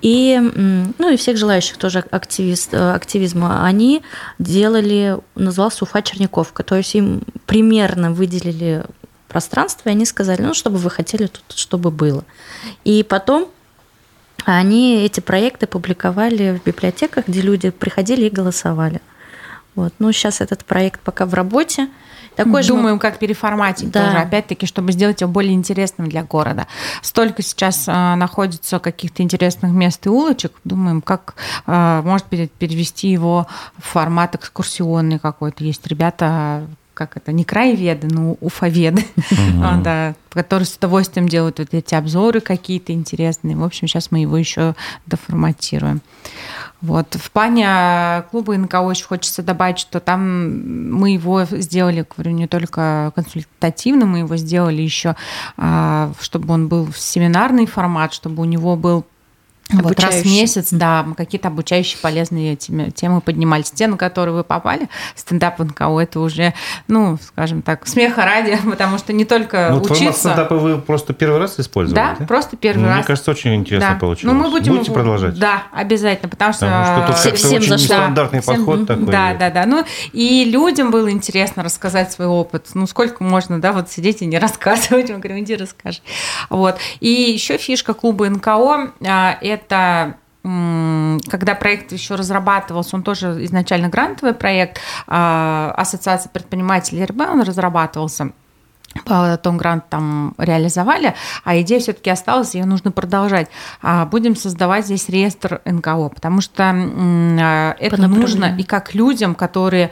[0.00, 0.40] и,
[0.98, 3.64] ну, и всех желающих тоже активист, э, активизма.
[3.64, 4.02] Они
[4.38, 6.62] делали делали, назывался Уфа Черниковка.
[6.62, 8.84] То есть им примерно выделили
[9.28, 12.24] пространство, и они сказали, ну, чтобы вы хотели тут, чтобы было.
[12.84, 13.48] И потом
[14.44, 19.00] они эти проекты публиковали в библиотеках, где люди приходили и голосовали.
[19.74, 19.92] Вот.
[19.98, 21.88] Ну, сейчас этот проект пока в работе.
[22.36, 23.00] Такой Думаем, же...
[23.00, 24.06] как переформатить да.
[24.06, 26.66] тоже, опять-таки, чтобы сделать его более интересным для города.
[27.02, 30.52] Столько сейчас а, находится каких-то интересных мест и улочек.
[30.64, 31.34] Думаем, как,
[31.66, 33.46] а, может быть, перевести его
[33.78, 35.64] в формат экскурсионный какой-то.
[35.64, 36.66] Есть ребята,
[37.06, 39.82] как это, не краеведы, но уфоведы, mm-hmm.
[39.82, 43.56] да, которые с удовольствием делают вот эти обзоры какие-то интересные.
[43.56, 44.74] В общем, сейчас мы его еще
[45.06, 46.00] доформатируем.
[46.80, 47.14] Вот.
[47.14, 52.48] В плане а, клуба НКО очень хочется добавить, что там мы его сделали, говорю, не
[52.48, 55.14] только консультативно, мы его сделали еще,
[55.56, 59.04] а, чтобы он был в семинарный формат, чтобы у него был
[59.70, 63.62] вот раз в месяц, да, мы какие-то обучающие полезные темы, темы поднимали.
[63.62, 66.54] Стену, на которую вы попали, стендап НКО, это уже,
[66.88, 70.12] ну, скажем так, смеха ради, потому что не только ну, учиться...
[70.12, 72.16] стендапа вы просто первый раз использовали, да?
[72.18, 72.26] да?
[72.26, 72.96] просто первый ну, раз.
[72.96, 73.98] Мне кажется, очень интересно да.
[73.98, 74.34] получилось.
[74.34, 74.74] Ну, мы будем...
[74.74, 75.38] Будете продолжать?
[75.38, 76.66] Да, обязательно, потому что...
[76.66, 77.96] Потому что тут всем очень зашла.
[77.96, 78.56] нестандартный всем...
[78.56, 79.06] подход такой.
[79.06, 79.66] Да, да, да.
[79.66, 82.66] Ну, и людям было интересно рассказать свой опыт.
[82.74, 85.10] Ну, сколько можно, да, вот сидеть и не рассказывать.
[85.10, 86.00] Мы говорим, иди расскажи.
[86.50, 86.76] Вот.
[87.00, 90.16] И еще фишка клуба НКО а,– это
[91.30, 98.32] когда проект еще разрабатывался, он тоже изначально грантовый проект, а, Ассоциация предпринимателей РБ, он разрабатывался
[99.06, 103.48] потом грант там реализовали, а идея все-таки осталась, ее нужно продолжать.
[103.80, 109.90] А будем создавать здесь реестр НКО, потому что а, это нужно и как людям, которые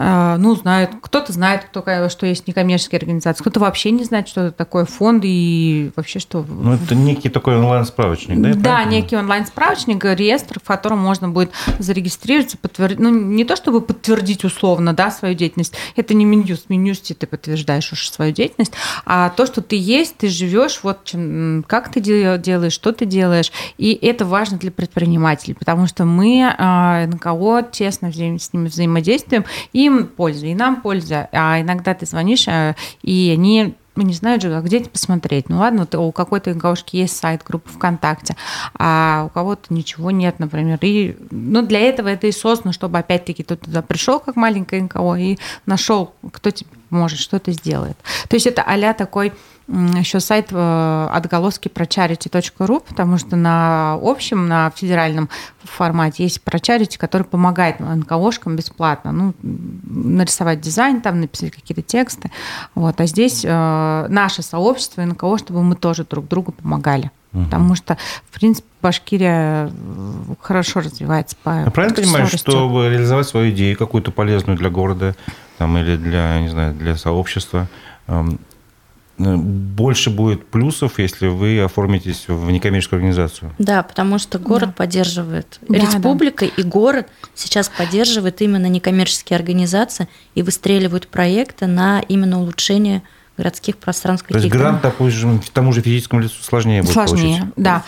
[0.00, 4.52] ну, знают, кто-то знает, кто, что есть некоммерческие организации, кто-то вообще не знает, что это
[4.52, 6.42] такое фонд и вообще что...
[6.48, 8.54] Ну, это некий такой онлайн-справочник, да?
[8.54, 14.42] Да, некий онлайн-справочник, реестр, в котором можно будет зарегистрироваться, подтвердить, ну, не то чтобы подтвердить
[14.42, 18.72] условно, да, свою деятельность, это не Минюст, в Минюсте ты подтверждаешь уж свою деятельность,
[19.04, 23.52] а то, что ты есть, ты живешь, вот чем, как ты делаешь, что ты делаешь,
[23.76, 28.16] и это важно для предпринимателей, потому что мы а, НКО тесно с
[28.52, 29.44] ними взаимодействуем,
[29.74, 31.28] и им польза, и нам польза.
[31.32, 35.48] А иногда ты звонишь, а, и они ну, не знают же, а где это посмотреть.
[35.48, 38.36] Ну ладно, вот у какой-то НКОшки есть сайт, группа ВКонтакте,
[38.78, 40.78] а у кого-то ничего нет, например.
[40.82, 45.14] И, ну, для этого это и создано, чтобы опять-таки ты туда пришел как маленькая НКО
[45.16, 47.96] и нашел, кто тебе может, что-то сделает.
[48.28, 49.32] То есть это а такой
[49.98, 55.28] еще сайт э, отголоски про charity.ru, потому что на общем, на федеральном
[55.62, 59.12] формате есть про charity, который помогает НКОшкам бесплатно.
[59.12, 62.30] Ну, нарисовать дизайн, там написать какие-то тексты.
[62.74, 63.00] Вот.
[63.00, 67.10] А здесь э, наше сообщество НКО, чтобы мы тоже друг другу помогали.
[67.32, 67.44] Угу.
[67.44, 67.96] Потому что,
[68.28, 74.10] в принципе, Башкирия э, хорошо развивается по Я правильно понимаю, чтобы реализовать свою идею, какую-то
[74.10, 75.14] полезную для города
[75.58, 77.68] там, или для, не знаю, для сообщества,
[78.08, 78.40] эм,
[79.20, 83.52] больше будет плюсов, если вы оформитесь в некоммерческую организацию.
[83.58, 84.74] Да, потому что город да.
[84.76, 85.58] поддерживает.
[85.68, 86.52] Да, Республика да.
[86.56, 93.02] и город сейчас поддерживают именно некоммерческие организации и выстреливают проекты на именно улучшение
[93.40, 94.28] городских пространств.
[94.28, 97.54] То есть грант такой же, тому же физическому лицу сложнее будет Сложнее, получить.
[97.56, 97.84] да.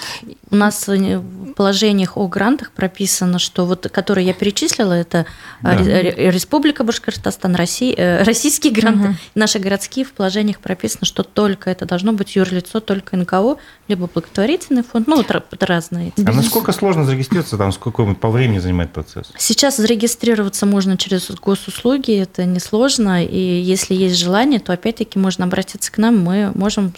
[0.50, 5.26] У нас в положениях о грантах прописано, что вот, которые я перечислила, это
[5.60, 5.76] да.
[5.76, 9.16] Республика Башкортостан, Россия, э, российские гранты, угу.
[9.34, 13.56] наши городские в положениях прописано, что только это должно быть юрлицо, только НКО,
[13.88, 15.30] либо благотворительный фонд, ну, вот
[15.60, 16.12] разные.
[16.16, 19.32] А насколько сложно зарегистрироваться, там, сколько по времени занимает процесс?
[19.36, 25.92] Сейчас зарегистрироваться можно через госуслуги, это несложно, и если есть желание, то опять-таки можно обратиться
[25.92, 26.92] к нам, мы можем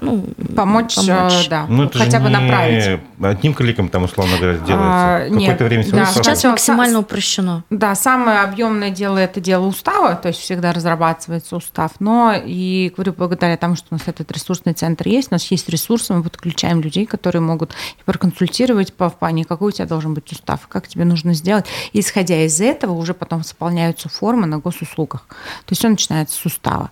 [0.00, 1.48] ну, помочь, помочь.
[1.48, 4.76] да, ну, хотя бы направить одним кликом там, условно говоря, делается?
[4.76, 7.64] А, Какое-то время все да, Сейчас максимально упрощено.
[7.70, 13.14] Да, самое объемное дело– это дело устава, то есть всегда разрабатывается устав, но и, говорю,
[13.16, 16.80] благодаря тому, что у нас этот ресурсный центр есть, у нас есть ресурсы, мы подключаем
[16.80, 17.74] людей, которые могут
[18.04, 21.66] проконсультировать по в плане, какой у тебя должен быть устав, как тебе нужно сделать.
[21.92, 25.26] И, исходя из этого, уже потом заполняются формы на госуслугах.
[25.28, 26.90] То есть все начинается с устава.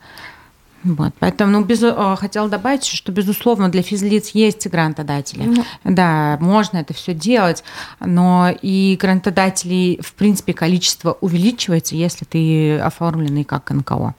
[0.85, 5.45] Вот, поэтому, ну, без, э, хотела добавить, что, безусловно, для физлиц есть грантодатели.
[5.45, 5.65] Mm.
[5.85, 7.65] Да, можно это все делать,
[8.01, 14.15] но и грантодателей, в принципе, количество увеличивается, если ты оформленный как НКО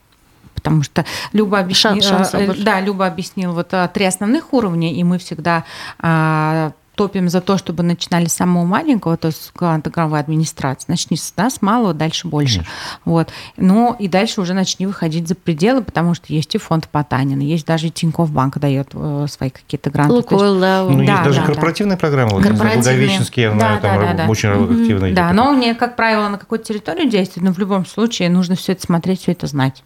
[0.56, 5.04] потому что Люба объяснила, шанс, шанс да, Люба объяснил вот э, три основных уровня, и
[5.04, 5.64] мы всегда
[6.00, 10.86] а, топим за то, чтобы начинали с самого маленького, то есть грантовой администрации.
[10.88, 12.60] Начни с нас малого, дальше больше.
[12.60, 12.74] Конечно.
[13.06, 13.30] Вот.
[13.58, 17.66] Ну и дальше уже начни выходить за пределы, потому что есть и фонд Потанина, есть
[17.66, 20.14] даже и Тинькофф Банк дает э, свои какие-то гранты.
[20.14, 20.84] Лукойл, да.
[20.84, 22.00] Ну, да, есть даже да, корпоративные да.
[22.00, 22.32] программы.
[22.34, 24.82] Вот, Благовещенский, я знаю, да, там да, да, очень да.
[24.82, 28.56] активно Да, но не, как правило, на какой-то территории действует, но в любом случае нужно
[28.56, 29.84] все это смотреть, все это знать.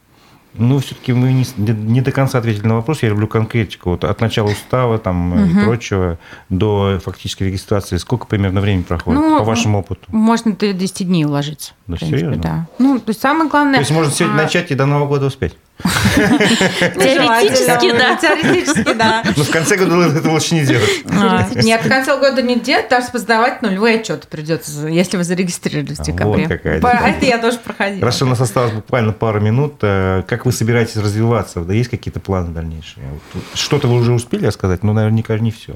[0.55, 3.03] Ну, все-таки мы не, не до конца ответили на вопрос.
[3.03, 3.91] Я люблю конкретику.
[3.91, 5.59] Вот от начала устава там, угу.
[5.59, 6.17] и прочего
[6.49, 7.97] до фактической регистрации.
[7.97, 10.01] Сколько примерно времени проходит, ну, по вашему опыту?
[10.07, 11.73] Можно до 10 дней уложиться.
[11.87, 12.37] Да, серьезно?
[12.37, 12.67] Да.
[12.79, 13.75] Ну, то есть самое главное...
[13.75, 14.43] То есть можно сегодня а...
[14.43, 15.55] начать и до Нового года успеть?
[15.82, 18.15] Теоретически, да.
[18.15, 19.23] Теоретически, да.
[19.36, 21.03] Но в конце года это лучше не делать.
[21.09, 25.99] А, нет, в конце года не делать, даже сдавать нулевой отчет придется, если вы зарегистрировались
[25.99, 26.47] в декабре.
[26.47, 27.99] Вот какая Это я тоже проходила.
[27.99, 29.75] Хорошо, у нас осталось буквально пару минут.
[29.82, 31.61] Э, как вы собираетесь развиваться?
[31.61, 33.05] Да есть какие-то планы дальнейшие?
[33.53, 35.75] Что-то вы уже успели сказать, но наверняка не все.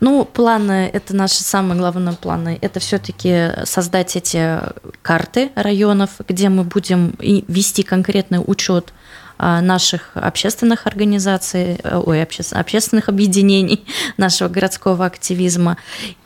[0.00, 2.58] Ну, планы, это наши самые главные планы.
[2.60, 4.60] Это все-таки создать эти
[5.02, 8.92] карты районов, где мы будем вести конкретный учет
[9.38, 13.84] наших общественных организаций, э, ой, общественных объединений,
[14.16, 15.76] нашего городского активизма,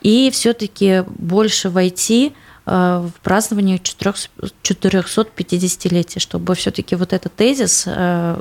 [0.03, 2.35] и все-таки больше войти
[2.67, 8.41] э, в празднование 450-летия, чтобы все-таки вот этот тезис, э,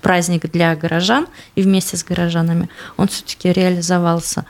[0.00, 4.44] праздник для горожан и вместе с горожанами, он все-таки реализовался.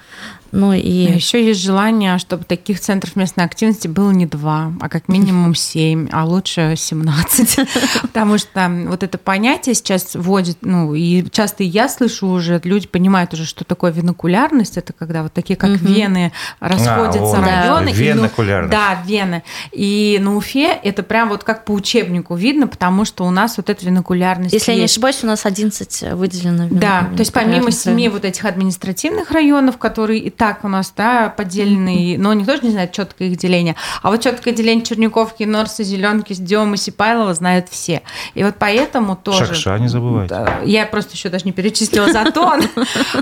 [0.55, 1.09] Ну и...
[1.09, 5.55] А еще есть желание, чтобы таких центров местной активности было не два, а как минимум
[5.57, 7.59] семь, а лучше семнадцать.
[8.03, 13.35] Потому что вот это понятие сейчас вводит, ну и часто я слышу уже, люди понимают
[13.35, 17.89] уже, что такое винокулярность, это когда вот такие как вены расходятся районы.
[17.89, 18.71] Венокулярность.
[18.71, 19.43] Да, вены.
[19.73, 23.71] И на Уфе это прям вот как по учебнику видно, потому что у нас вот
[23.71, 26.69] эта винокулярность Если я не ошибаюсь, у нас 11 выделено.
[26.71, 31.29] Да, то есть помимо семи вот этих административных районов, которые и так у нас да,
[31.29, 33.77] поделены, но никто же не знает четкое их деление.
[34.03, 38.03] А вот четкое деление Черниковки, Норса, Зеленки, Демы, Сипайлова знают все.
[38.35, 39.47] И вот поэтому тоже...
[39.47, 40.47] Шакша не забывайте.
[40.65, 42.63] Я просто еще даже не перечислила Затон.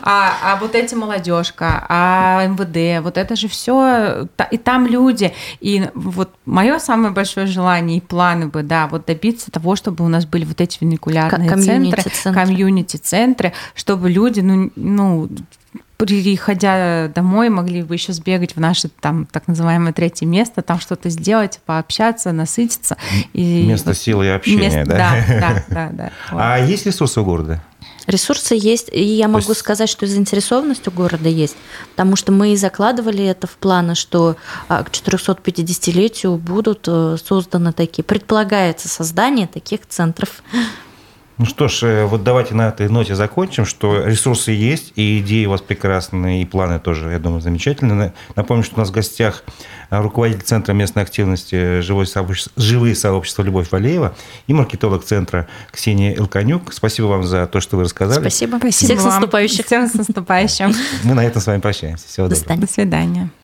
[0.04, 5.32] А, а вот эти молодежка, а МВД, вот это же все, и там люди.
[5.60, 10.08] И вот мое самое большое желание и планы бы, да, вот добиться того, чтобы у
[10.08, 11.48] нас были вот эти фуникулярные
[11.80, 15.28] центры, комьюнити-центры, чтобы люди, ну, ну
[15.96, 21.10] приходя домой, могли бы еще сбегать в наше там так называемое третье место, там что-то
[21.10, 22.96] сделать, пообщаться, насытиться.
[23.32, 25.24] И место силы и общения, место, да?
[25.28, 25.90] Да, да, да.
[25.92, 26.38] да вот.
[26.42, 27.62] А есть ресурсы у города?
[28.06, 29.60] Ресурсы есть, и я могу есть...
[29.60, 31.56] сказать, что заинтересованность у города есть,
[31.92, 34.36] потому что мы и закладывали это в планы, что
[34.68, 40.42] а, к 450-летию будут э, созданы такие, предполагается создание таких центров.
[41.42, 45.46] Ну что ж, э, вот давайте на этой ноте закончим, что ресурсы есть, и идеи
[45.46, 48.14] у вас прекрасные, и планы тоже, я думаю, замечательные.
[48.36, 49.42] Напомню, что у нас в гостях
[49.90, 54.14] руководитель Центра местной активности «Живое сообщество, «Живые сообщества» Любовь Валеева
[54.46, 56.72] и маркетолог Центра Ксения Илканюк.
[56.72, 58.20] Спасибо вам за то, что вы рассказали.
[58.20, 58.58] Спасибо.
[58.58, 59.64] Спасибо Всех с наступающим.
[59.64, 60.72] Всем с наступающим.
[61.02, 62.06] Мы на этом с вами прощаемся.
[62.06, 62.60] Всего До доброго.
[62.60, 63.30] До свидания.